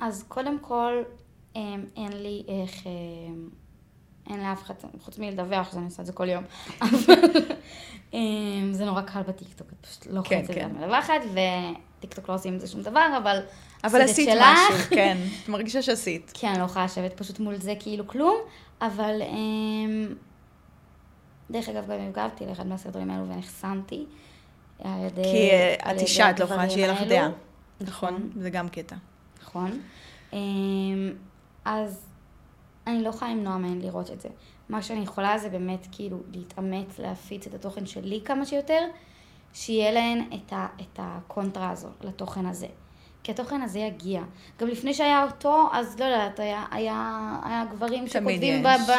[0.00, 1.02] אז קודם כל,
[1.56, 3.48] אמ, אין לי איך, אמ,
[4.30, 6.44] אין לאף אחד, חוץ מלדווח שאני עושה את זה כל יום,
[6.82, 7.14] אבל
[8.14, 10.70] אמ, זה נורא קל בטיקטוק, את פשוט לא כן, חוצת כן.
[10.70, 11.20] את מדווחת,
[11.98, 13.40] וטיקטוק לא עושים עם זה שום דבר, אבל...
[13.84, 14.44] אבל עשית שלך.
[14.70, 15.18] משהו, כן.
[15.42, 16.32] את מרגישה שעשית.
[16.34, 18.36] כן, אני לא יכולה לשבת פשוט מול זה כאילו כלום,
[18.80, 19.22] אבל...
[19.22, 20.14] אמ,
[21.50, 24.06] דרך אגב, גם הגבתי לאחד מהסרטונים האלו ונחסמתי.
[24.84, 25.22] על ידי...
[25.22, 27.02] כי אה, את אישה, את לא יכולה שיהיה לך.
[27.02, 27.28] דעה.
[27.80, 28.14] נכון.
[28.14, 28.30] נכון?
[28.36, 28.96] זה גם קטע.
[29.42, 29.80] נכון.
[30.32, 31.12] אמ,
[31.64, 32.06] אז
[32.86, 34.28] אני לא יכולה למנוע מהן לראות את זה.
[34.68, 38.84] מה שאני יכולה זה באמת כאילו להתאמץ להפיץ את התוכן שלי כמה שיותר,
[39.52, 42.66] שיהיה להן את, ה, את הקונטרה הזו לתוכן הזה.
[43.22, 44.22] כי התוכן הזה יגיע.
[44.60, 48.90] גם לפני שהיה אותו, אז לא יודעת, היה, היה, היה גברים שכותבים ב, יש.
[48.90, 48.92] ב,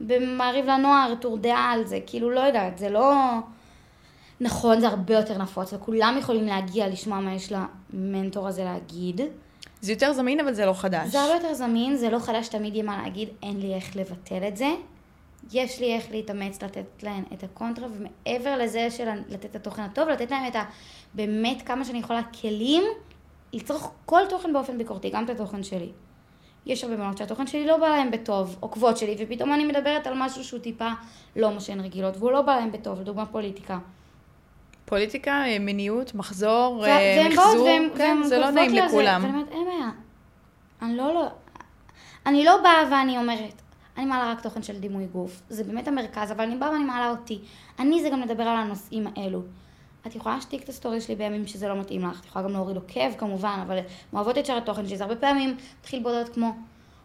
[0.00, 3.14] במעריב לנוער טור דעה על זה, כאילו לא יודעת, זה לא...
[4.40, 7.52] נכון, זה הרבה יותר נפוץ, וכולם יכולים להגיע לשמוע מה יש
[7.92, 9.20] למנטור הזה להגיד.
[9.80, 11.08] זה יותר זמין, אבל זה לא חדש.
[11.08, 14.48] זה הרבה יותר זמין, זה לא חדש, תמיד יהיה מה להגיד, אין לי איך לבטל
[14.48, 14.68] את זה.
[15.52, 20.08] יש לי איך להתאמץ לתת להן את הקונטרה, ומעבר לזה של לתת את התוכן הטוב,
[20.08, 20.64] לתת להן את ה...
[21.14, 22.82] באמת כמה שאני יכולה כלים,
[23.52, 25.90] לצרוך כל תוכן באופן ביקורתי, גם את התוכן שלי.
[26.66, 30.14] יש הרבה בנות שהתוכן שלי לא בא להם בטוב, עוקבות שלי, ופתאום אני מדברת על
[30.16, 30.88] משהו שהוא טיפה
[31.36, 33.78] לא מה שהן רגילות, והוא לא בא להם בטוב, לדוגמה פוליטיקה.
[34.84, 39.20] פוליטיקה, אה, מיניות, מחזור, ו- אה, מחזור, והן- כן, והן זה לא נעים לכולם.
[39.24, 39.90] ואני אומרת, אין בעיה.
[40.82, 41.26] אני לא, לא,
[42.26, 43.62] אני לא באה ואני אומרת,
[43.98, 47.10] אני מעלה רק תוכן של דימוי גוף, זה באמת המרכז, אבל אני באה ואני מעלה
[47.10, 47.40] אותי.
[47.78, 49.42] אני זה גם לדבר על הנושאים האלו.
[50.06, 52.76] את יכולה להשתיק את הסטורי שלי בימים שזה לא מתאים לך, את יכולה גם להוריד
[52.76, 53.78] עוקב כמובן, אבל
[54.12, 56.52] אוהבות את שאר התוכן שלי, זה הרבה פעמים מתחיל בהודעות כמו,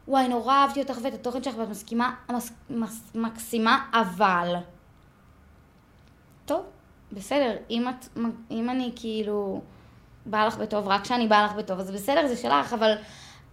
[0.08, 4.56] וואי, נורא אהבתי אותך ואת התוכן שלך, ואת מסכימה, מס, מס, מקסימה, אבל...
[6.46, 6.62] טוב,
[7.12, 8.18] בסדר, אם, את,
[8.52, 9.62] אם אני כאילו
[10.26, 12.96] באה לך בטוב, רק כשאני באה לך בטוב, אז בסדר, זה שלך, אבל,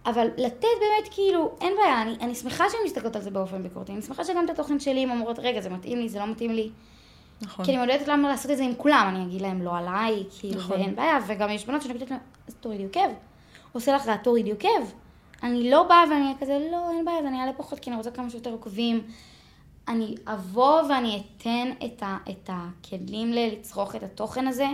[0.05, 3.91] אבל לתת באמת כאילו, אין בעיה, אני, אני שמחה שהן מסתכלות על זה באופן ביקורתי,
[3.91, 6.51] אני שמחה שגם את התוכן שלי הן אומרות, רגע, זה מתאים לי, זה לא מתאים
[6.51, 6.69] לי.
[7.41, 7.65] נכון.
[7.65, 10.59] כי אני יודעת למה לעשות את זה עם כולם, אני אגיד להם לא עליי, כאילו,
[10.59, 10.79] נכון.
[10.79, 13.13] ואין בעיה, וגם יש בנות שאני אגיד להם, אז תורידי עוקב.
[13.71, 14.91] עושה לך רע, תורידי עוקב.
[15.43, 17.97] אני לא באה ואני אהיה כזה, לא, אין בעיה, אז אני אעלה פחות, כי אני
[17.97, 19.01] רוצה כמה שיותר עוקבים.
[19.87, 24.67] אני אבוא ואני אתן את, ה, את הכלים לצרוך את התוכן הזה.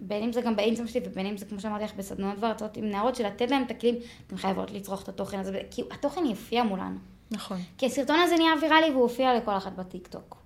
[0.00, 2.84] בין אם זה גם באינסטגרם שלי ובין אם זה, כמו שאמרתי לך, בסדנאות והרצאות עם
[2.84, 3.94] נערות, של לתת להם את הכלים,
[4.26, 6.98] אתן חייבות לצרוך את התוכן הזה, כי התוכן יופיע מולן.
[7.30, 7.58] נכון.
[7.78, 10.36] כי הסרטון הזה נהיה ויראלי והוא הופיע לכל אחת בטיקטוק.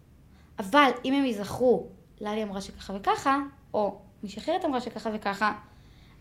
[0.59, 1.87] אבל אם הם ייזכרו,
[2.21, 3.39] ללי אמרה שככה וככה,
[3.75, 5.53] או מישהי אחרת אמרה שככה וככה,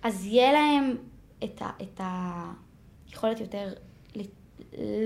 [0.04, 0.98] אז יהיה להם
[1.44, 2.02] את, ה, את
[3.08, 3.74] היכולת יותר
[4.16, 4.22] ל-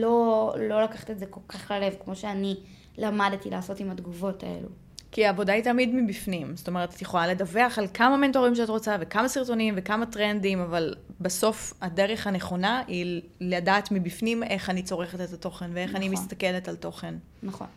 [0.02, 2.56] לא, לא לקחת את זה כל כך ללב, כמו שאני
[2.98, 4.70] למדתי לעשות עם התגובות האלו.
[5.12, 6.56] כי העבודה היא תמיד מבפנים.
[6.56, 10.96] זאת אומרת, את יכולה לדווח על כמה מנטורים שאת רוצה, וכמה סרטונים, וכמה טרנדים, אבל
[11.22, 16.24] בסוף הדרך הנכונה היא לדעת מבפנים איך אני צורכת את התוכן, ואיך אני נכון.
[16.24, 17.16] מסתכלת על תוכן.
[17.44, 17.68] נכון.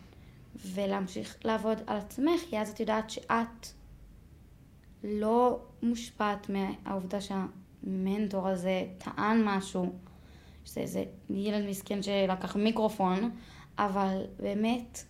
[0.73, 3.67] ולהמשיך לעבוד על עצמך, כי אז את יודעת שאת
[5.03, 9.93] לא מושפעת מהעובדה שהמנטור הזה טען משהו,
[10.65, 13.31] שזה איזה ילד מסכן שלקח מיקרופון,
[13.77, 15.03] אבל באמת,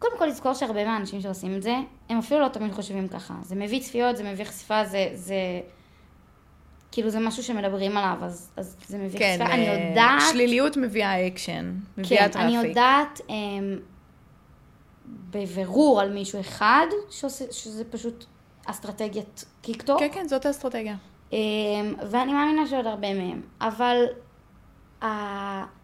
[0.00, 1.74] קודם כל לזכור שהרבה מהאנשים שעושים את זה,
[2.08, 3.34] הם אפילו לא תמיד חושבים ככה.
[3.42, 5.10] זה מביא צפיות, זה מביא חשיפה, זה...
[5.14, 5.34] זה...
[6.92, 9.54] כאילו זה משהו שמדברים עליו, אז, אז זה מביא כן, חשיפה.
[9.54, 10.22] אני אה, יודעת...
[10.32, 12.56] שליליות מביאה אקשן, מביאה כן, traffic.
[12.58, 13.78] אני יודעת אמ,
[15.30, 18.24] בבירור על מישהו אחד, שעושה, שזה פשוט
[18.66, 20.96] אסטרטגיית טיקטוק, כן, כן, זאת האסטרטגיה.
[21.32, 21.38] אמ,
[22.10, 24.04] ואני מאמינה שעוד הרבה מהם, אבל
[25.02, 25.79] ה-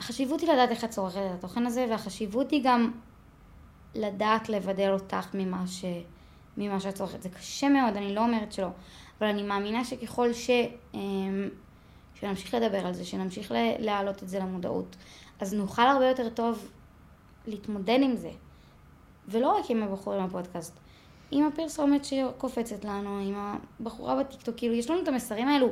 [0.00, 2.92] החשיבות היא לדעת איך את צורכת את התוכן הזה, והחשיבות היא גם
[3.94, 5.84] לדעת לבדל אותך ממה, ש...
[6.56, 7.22] ממה שאת צורכת.
[7.22, 8.68] זה קשה מאוד, אני לא אומרת שלא,
[9.18, 10.50] אבל אני מאמינה שככל ש...
[10.94, 11.48] אמ,
[12.14, 14.96] שנמשיך לדבר על זה, שנמשיך להעלות את זה למודעות,
[15.40, 16.68] אז נוכל הרבה יותר טוב
[17.46, 18.30] להתמודד עם זה.
[19.28, 20.76] ולא רק עם הבחורים בפודקאסט,
[21.30, 25.68] עם הפרסומת שקופצת לנו, עם הבחורה בטיקטוק, כאילו יש לנו את המסרים האלו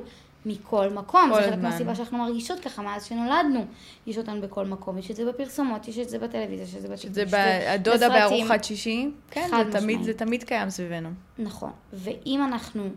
[0.47, 1.59] מכל מקום, כל זה חלק.
[1.59, 3.66] מהסיבה שאנחנו מרגישות ככה מאז שנולדנו.
[4.07, 6.89] יש אותנו בכל מקום, יש את זה בפרסומות, יש את זה בטלוויזיה, יש את זה
[6.89, 8.09] בטיקטוק, שזה הדודה.
[8.09, 9.11] בארוחת שישי.
[9.30, 10.03] כן, זה תמיד.
[10.03, 11.09] זה תמיד קיים סביבנו.
[11.39, 11.70] נכון.
[11.93, 12.89] ואם אנחנו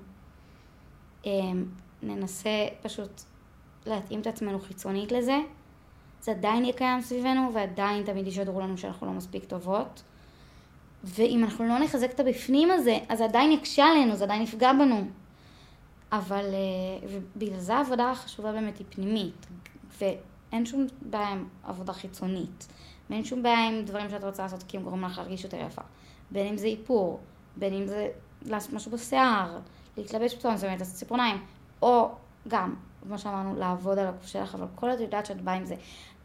[1.26, 1.66] אמ,
[2.04, 3.22] ננסה פשוט
[3.86, 5.38] להתאים את עצמנו חיצונית לזה,
[6.22, 10.04] זה עדיין יהיה קיים סביבנו, ועדיין תמיד ישדרו לנו שאנחנו לא מספיק טובות.
[11.04, 14.74] ואם אנחנו לא נחזק את הבפנים הזה, אז זה עדיין יקשה עלינו, זה עדיין יפגע
[14.74, 15.08] בנו.
[16.12, 19.48] אבל, אה, ובגלל זה העבודה החשובה באמת היא פנימית,
[20.02, 22.68] ואין שום בעיה עם עבודה חיצונית,
[23.10, 25.82] ואין שום בעיה עם דברים שאת רוצה לעשות כי הם גורמים לך להרגיש יותר יפה.
[26.32, 27.20] בין אם זה איפור,
[27.58, 28.08] בין אם זה
[28.46, 29.60] לעשות משהו בשיער,
[29.98, 31.38] להתלבש בצורה מסוימת, לעשות ציפורניים,
[31.82, 32.10] או
[32.48, 35.76] גם, כמו שאמרנו, לעבוד על הגוף שלך, אבל כל עוד יודעת שאת באה עם זה.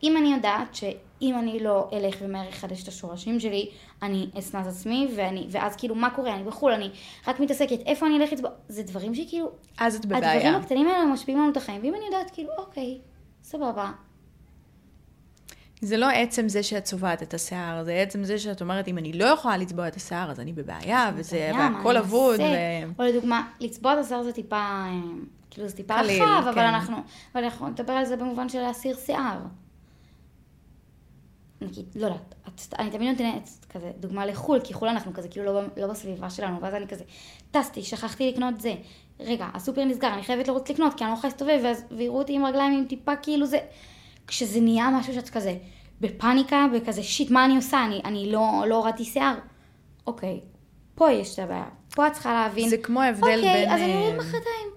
[0.02, 3.70] אם אני יודעת שאם אני לא אלך ומהר אחדש את השורשים שלי,
[4.02, 6.34] אני אשנא את עצמי, ואני, ואז כאילו, מה קורה?
[6.34, 6.90] אני בחו"ל, אני
[7.26, 8.50] רק מתעסקת, איפה אני אלך לצבוע?
[8.68, 10.56] זה דברים שכאילו, אז את הדברים בבעיה.
[10.56, 12.98] הקטנים האלה משפיעים לנו את החיים, ואם אני יודעת, כאילו, אוקיי,
[13.42, 13.90] סבבה,
[15.80, 19.12] זה לא עצם זה שאת צובעת את השיער, זה עצם זה שאת אומרת, אם אני
[19.12, 22.44] לא יכולה לצבוע את השיער, אז אני בבעיה, וזה, והכל אני אבוד, ו...
[22.98, 24.90] או לדוגמה, לצבוע את השיער זה טיפה, אה,
[25.50, 26.60] כאילו זה טיפה רחב, אבל כן.
[26.60, 26.96] אנחנו,
[27.34, 29.38] אבל אנחנו נדבר על זה במובן של להסיר שיער.
[31.66, 35.46] נגיד, לא יודעת, את- אני תמיד נותנת כזה דוגמה לחו"ל, כי חו"ל אנחנו כזה כאילו
[35.46, 37.04] לא, לא בסביבה שלנו, ואז אני כזה,
[37.50, 38.74] טסתי, שכחתי לקנות זה.
[39.20, 42.32] רגע, הסופר נסגר, אני חייבת לרוץ לקנות, כי אני לא יכולה להסתובב, ואז ויראו אותי
[42.32, 43.58] עם רגליים עם טיפה כאילו זה...
[44.26, 45.56] כשזה נהיה משהו שאת כזה
[46.00, 47.84] בפאניקה, וכזה שיט, מה אני עושה?
[47.84, 49.34] אני, אני לא, לא הורדתי שיער.
[50.06, 50.40] אוקיי,
[50.94, 51.64] פה יש את הבעיה.
[51.94, 52.68] פה את צריכה להבין.
[52.68, 54.68] זה כמו ההבדל אוקיי, בין, אז אני אוריד אה, מחרתיים.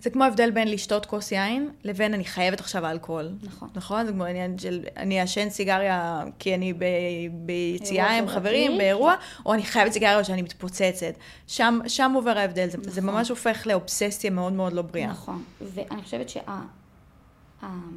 [0.00, 3.30] זה כמו ההבדל בין לשתות כוס יין, לבין אני חייבת עכשיו אלכוהול.
[3.42, 3.68] נכון.
[3.74, 4.06] נכון?
[4.06, 6.84] זה כמו העניין של אני אעשן סיגריה כי אני ב,
[7.32, 8.40] ביציאה עם חברתי.
[8.40, 9.14] חברים, באירוע,
[9.46, 11.14] או אני חייבת סיגריה או שאני מתפוצצת.
[11.46, 13.14] שם, שם עובר ההבדל, זה, זה נכון.
[13.14, 15.10] ממש הופך לאובססיה מאוד מאוד לא בריאה.
[15.10, 16.40] נכון, ואני חושבת שה...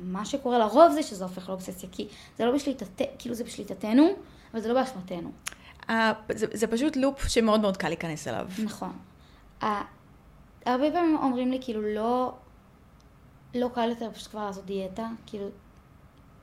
[0.04, 3.02] מה שקורה לרוב זה שזה הופך לאובססיה, כי זה לא בשליטת...
[3.20, 4.08] כאילו זה בשליטתנו,
[4.54, 5.32] אבל זה לא באשמתנו.
[6.32, 8.48] זה, זה פשוט לופ שמאוד מאוד קל להיכנס אליו.
[8.64, 8.92] נכון.
[10.66, 12.34] הרבה פעמים אומרים לי, כאילו, לא...
[13.56, 15.48] לא קל יותר פשוט כבר לעשות דיאטה, כאילו,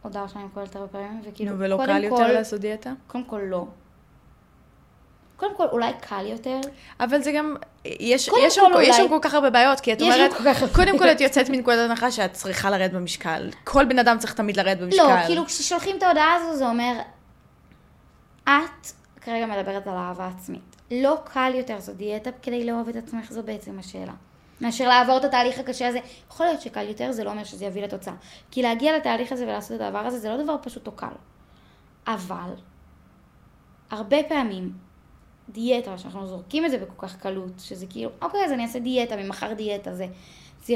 [0.03, 2.93] הודעה שאני מקבלת הרבה פעמים, וכאילו, נו, ולא קודם קל כל, יותר לעשות דיאטה?
[3.07, 3.67] קודם כל לא.
[5.37, 6.61] קודם כל, אולי קל יותר.
[7.01, 9.81] אבל זה גם, יש, קודם יש, שם, כל יש אולי- שם כל כך הרבה בעיות,
[9.81, 13.51] כי את אומרת, כל קודם כל את יוצאת מנקודת הנחה שאת צריכה לרדת במשקל.
[13.65, 15.03] כל בן אדם צריך תמיד לרדת במשקל.
[15.03, 16.93] לא, כאילו כששולחים את ההודעה הזו זה אומר,
[18.45, 18.87] את
[19.21, 20.70] כרגע מדברת על אהבה עצמית.
[20.91, 24.13] לא קל יותר לעשות דיאטה כדי לאהוב את עצמך, זו בעצם השאלה.
[24.61, 25.99] מאשר לעבור את התהליך הקשה הזה,
[26.31, 28.15] יכול להיות שקל יותר, זה לא אומר שזה יביא לתוצאה.
[28.51, 31.13] כי להגיע לתהליך הזה ולעשות את הדבר הזה, זה לא דבר פשוט או קל.
[32.07, 32.55] אבל,
[33.91, 34.73] הרבה פעמים,
[35.49, 39.17] דיאטה, שאנחנו זורקים את זה בכל כך קלות, שזה כאילו, אוקיי, אז אני אעשה דיאטה,
[39.17, 40.07] ממחר דיאטה, זה,
[40.65, 40.75] זה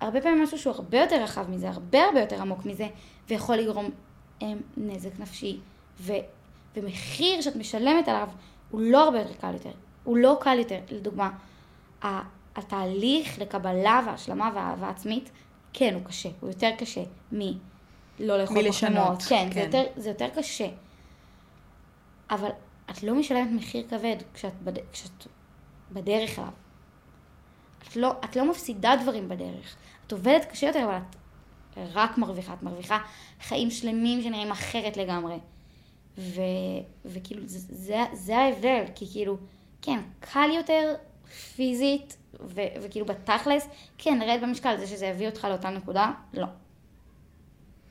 [0.00, 2.86] הרבה פעמים משהו שהוא הרבה יותר רחב מזה, הרבה הרבה יותר עמוק מזה,
[3.28, 3.90] ויכול לגרום
[4.40, 5.58] הם, נזק נפשי,
[6.00, 6.12] ו,
[6.76, 8.28] ומחיר שאת משלמת עליו
[8.70, 9.72] הוא לא הרבה יותר קל יותר,
[10.04, 10.78] הוא לא קל יותר.
[10.90, 11.30] לדוגמה,
[12.56, 15.30] התהליך לקבלה והשלמה ואהבה עצמית,
[15.72, 17.02] כן, הוא קשה, הוא יותר קשה
[17.32, 17.56] מלא
[18.18, 19.22] לאכול מלשנות.
[19.22, 19.54] כן, כן.
[19.54, 20.68] זה יותר, זה יותר קשה.
[22.30, 22.50] אבל
[22.90, 24.78] את לא משלמת מחיר כבד כשאת, בד...
[24.92, 25.26] כשאת
[25.92, 26.50] בדרך אליו.
[27.88, 29.76] את לא, את לא מפסידה דברים בדרך.
[30.06, 31.16] את עובדת קשה יותר, אבל את
[31.92, 32.52] רק מרוויחה.
[32.52, 32.98] את מרוויחה
[33.40, 35.38] חיים שלמים שנראים אחרת לגמרי.
[36.18, 36.40] ו,
[37.04, 39.36] וכאילו, זה, זה, ההבדל, כי כאילו,
[39.82, 40.94] כן, קל יותר
[41.56, 46.46] פיזית, ו, וכאילו בתכלס, כן, נרד במשקל, זה שזה יביא אותך לאותה נקודה, לא.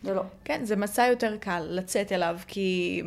[0.03, 0.21] זה לא.
[0.43, 3.01] כן, זה מסע יותר קל לצאת אליו, כי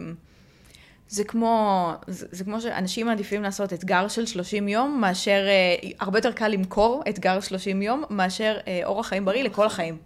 [1.09, 6.19] זה כמו, זה, זה כמו שאנשים מעדיפים לעשות אתגר של 30 יום, מאשר, אה, הרבה
[6.19, 9.99] יותר קל למכור אתגר 30 יום, מאשר אה, אורח חיים בריא לכל החיים.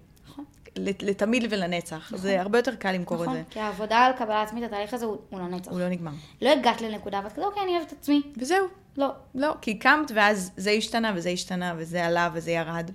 [0.75, 0.85] נכון.
[0.89, 2.13] לת- לתמיד ולנצח.
[2.17, 3.43] זה הרבה יותר קל למכור את נכון, זה.
[3.51, 5.71] כי העבודה על קבלה עצמית, התהליך הזה הוא, הוא לנצח.
[5.71, 6.11] הוא לא נגמר.
[6.43, 8.23] לא הגעת לנקודה ואת כזה, אוקיי, אני אוהבת את עצמי.
[8.37, 8.67] וזהו.
[8.97, 9.09] לא.
[9.35, 12.91] לא, כי קמת ואז זה השתנה וזה השתנה וזה עלה וזה ירד.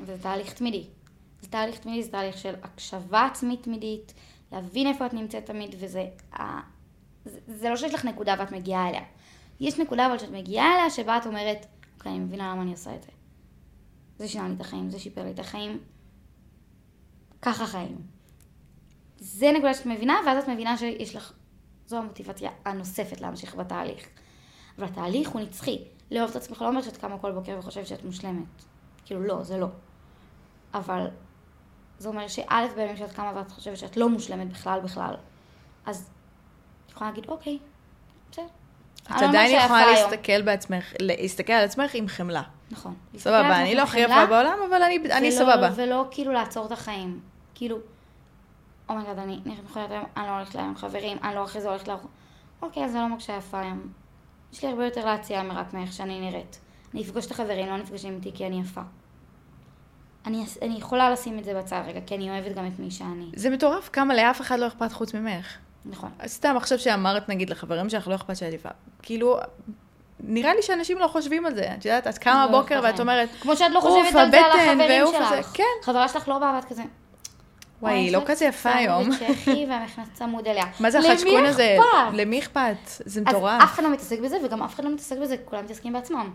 [0.00, 0.84] וזה תהליך תמידי.
[1.40, 4.14] זה תהליך תמידי, זה תהליך של הקשבה עצמית תמידית,
[4.52, 6.04] להבין איפה את נמצאת תמיד, וזה...
[6.38, 6.60] ה...
[7.24, 9.02] זה, זה לא שיש לך נקודה ואת מגיעה אליה.
[9.60, 11.66] יש נקודה אבל שאת מגיעה אליה, שבה את אומרת,
[11.98, 13.08] אוקיי, אני מבינה למה אני עושה את זה.
[14.18, 15.78] זה שינה לי את החיים, זה שיפר לי את החיים.
[17.42, 17.96] ככה חיים.
[19.18, 21.32] זה נקודה שאת מבינה, ואז את מבינה שיש לך...
[21.86, 24.06] זו המוטיבציה הנוספת להמשיך בתהליך.
[24.78, 25.78] אבל התהליך הוא נצחי.
[26.10, 28.44] לאהוב את עצמך לא אומר שאת קמה כל בוקר וחושבת שאת מושלמת.
[29.04, 29.66] כאילו, לא, זה לא.
[30.74, 31.06] אבל
[31.98, 35.14] זה אומר שא' בימים שאת קמה ואת חושבת שאת לא מושלמת בכלל בכלל,
[35.86, 36.10] אז
[36.86, 37.58] את יכולה להגיד, אוקיי,
[38.30, 38.44] בסדר.
[39.02, 42.42] את לא עדיין יכולה יפה היום." להסתכל בעצמך, להסתכל על עצמך עם חמלה.
[42.70, 42.94] נכון.
[43.12, 45.70] להסתכל סבבה, אני לא הכי יפה בעולם, אבל אני אני ולא- סבבה.
[45.76, 47.20] ולא כאילו לעצור את החיים.
[47.62, 47.76] כאילו,
[48.88, 51.88] אומייגד, אני נראית מכונית היום, אני לא הולכת להיום חברים, אני לא אחרי זה הולכת
[51.88, 52.06] לארוחת.
[52.62, 53.88] אוקיי, אז אני לא מרגישה יפה היום.
[54.52, 56.60] יש לי הרבה יותר להציע רק מאיך שאני נראית.
[56.94, 58.80] אני אפגוש את החברים, לא נפגשים איתי כי אני יפה.
[60.26, 63.30] אני, אני יכולה לשים את זה בצד רגע, כי אני אוהבת גם את מי שאני.
[63.36, 65.56] זה מטורף כמה לאף אחד לא אכפת חוץ ממך.
[65.84, 66.10] נכון.
[66.26, 68.68] סתם עכשיו שאמרת נגיד לחברים שלך לא אכפת שאת יפה.
[69.02, 69.36] כאילו,
[70.20, 71.74] נראה לי שאנשים לא חושבים על זה.
[71.74, 73.08] את יודעת, את קמה לא בבוקר אכפת ואת להם.
[73.08, 75.50] אומרת, כמו שאת לא "אוף, חושבת על זה על החברים ואוף, זה." שלך.
[75.54, 75.62] כן.
[75.82, 76.82] חברה שלך לא באה ואת כזה...
[77.82, 79.08] וואי, "וואי, היא לא כזה יפה היום.
[79.16, 80.64] צ'כי והמכנס צמוד אליה.
[80.80, 81.76] מה זה החשקון הזה?
[82.12, 82.76] למי אכפת?
[82.86, 83.62] זה אז מטורף.
[83.62, 86.30] אף אחד לא מתעסק בזה, וגם אף אחד לא מתעסק בזה, כולם מתעסקים בעצמם.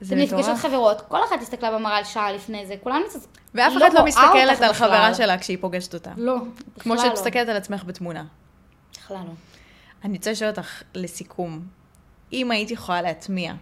[0.00, 0.60] זה אתם נפגשות מטורף.
[0.60, 3.30] חברות, כל אחת הסתכלה במראה שעה לפני זה, כולם מתעסקים.
[3.54, 4.72] ואף אחד לא רואה מסתכלת על.
[4.72, 6.10] חברה שלה כשהיא פוגשת אותה.
[6.16, 6.36] לא,
[6.78, 7.12] כמו שאת לא.
[7.12, 8.24] מסתכלת על עצמך בתמונה.
[8.98, 9.32] בכלל לא.
[10.04, 11.60] אני רוצה לשאול אותך לסיכום,
[12.32, 13.54] אם היית יכולה להטמיע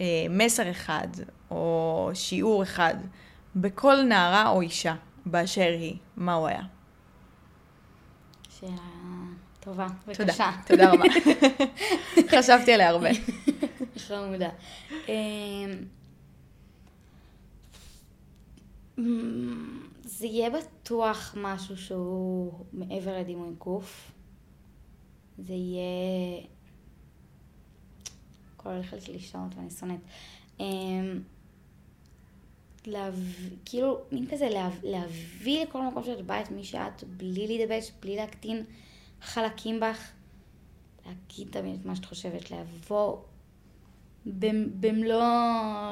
[0.00, 1.08] אה, מסר אחד
[1.50, 2.94] או שיעור אחד
[3.56, 4.94] בכל נערה או אישה
[5.26, 6.62] באשר היא, מה הוא היה?
[8.50, 8.76] שאלה
[9.60, 10.50] טובה תודה, וקשה.
[10.66, 11.04] תודה רבה.
[12.38, 13.08] חשבתי עליה הרבה.
[14.08, 14.50] חמודה.
[15.08, 15.14] אמ,
[18.98, 24.12] אמ, זה יהיה בטוח משהו שהוא מעבר לדימוי גוף.
[25.38, 26.46] זה יהיה...
[28.62, 30.00] הולך על קלישאות ואני שונאת.
[32.86, 37.92] להביא, כאילו, מין כזה להב, להביא לכל מקום שאת באה את מי שאת, בלי להידבש,
[38.00, 38.64] בלי להקטין
[39.22, 40.10] חלקים בך.
[41.06, 43.16] להגיד תמיד את מה שאת חושבת, לבוא
[44.26, 45.22] במ- במלוא,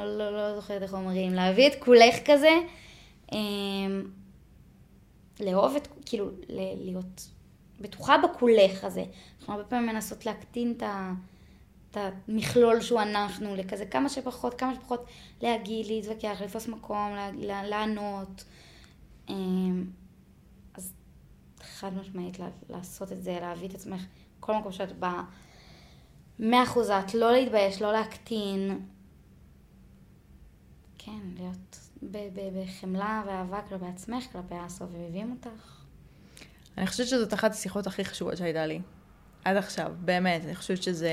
[0.04, 2.50] לא, לא זוכרת איך אומרים, להביא את כולך כזה,
[3.32, 4.10] אמ,
[5.40, 6.30] לאהוב את, כאילו,
[6.84, 7.28] להיות
[7.80, 9.04] בטוחה בכולך הזה.
[9.40, 11.12] אנחנו הרבה פעמים מנסות להקטין את ה...
[11.90, 15.04] את המכלול שהוא אנחנו, לכזה כמה שפחות, כמה שפחות
[15.42, 18.44] להגיד, להתווכח, לתפוס מקום, לענות.
[19.28, 19.84] אמ,
[20.74, 20.92] אז
[21.60, 22.38] חד משמעית
[22.68, 24.02] לעשות את זה, להביא את עצמך
[24.40, 25.22] כל מקום שאת באה.
[26.38, 28.86] מאה אחוז את, לא להתבייש, לא להקטין.
[30.98, 35.80] כן, להיות בחמלה ואהבה כלפי עצמך, כלפי הסובבים אותך.
[36.78, 38.80] אני חושבת שזאת אחת השיחות הכי חשובות שהייתה לי.
[39.44, 40.44] עד עכשיו, באמת.
[40.44, 41.10] אני חושבת שזה...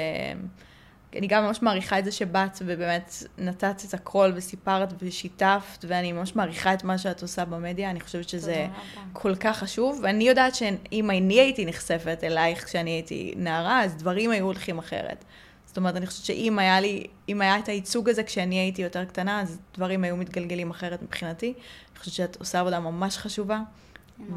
[1.18, 6.36] אני גם ממש מעריכה את זה שבאת ובאמת נתת את הכל וסיפרת ושיתפת, ואני ממש
[6.36, 8.68] מעריכה את מה שאת עושה במדיה, אני חושבת שזה
[9.14, 14.32] כל כך חשוב, ואני יודעת שאם אני הייתי נחשפת אלייך כשאני הייתי נערה, אז דברים
[14.32, 15.26] היו הולכים אחרת.
[15.66, 19.06] זאת אומרת, אני חושבת שאם היה לי, אם היה את הייצוג הזה כשאני הייתי יותר
[19.06, 21.54] קטנה, אז דברים היו מתגלגלים אחרת מבחינתי.
[21.92, 23.60] אני חושבת שאת עושה עבודה ממש חשובה,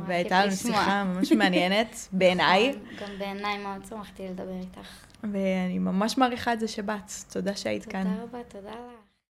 [0.06, 2.68] והייתה לנו שיחה ממש מעניינת, בעיניי.
[2.70, 4.88] נכון, גם בעיניי מאוד שמחתי לדבר איתך.
[5.22, 7.12] ואני ממש מעריכה את זה שבאת.
[7.32, 8.04] תודה שהיית כאן.
[8.04, 8.99] תודה רבה, תודה לך.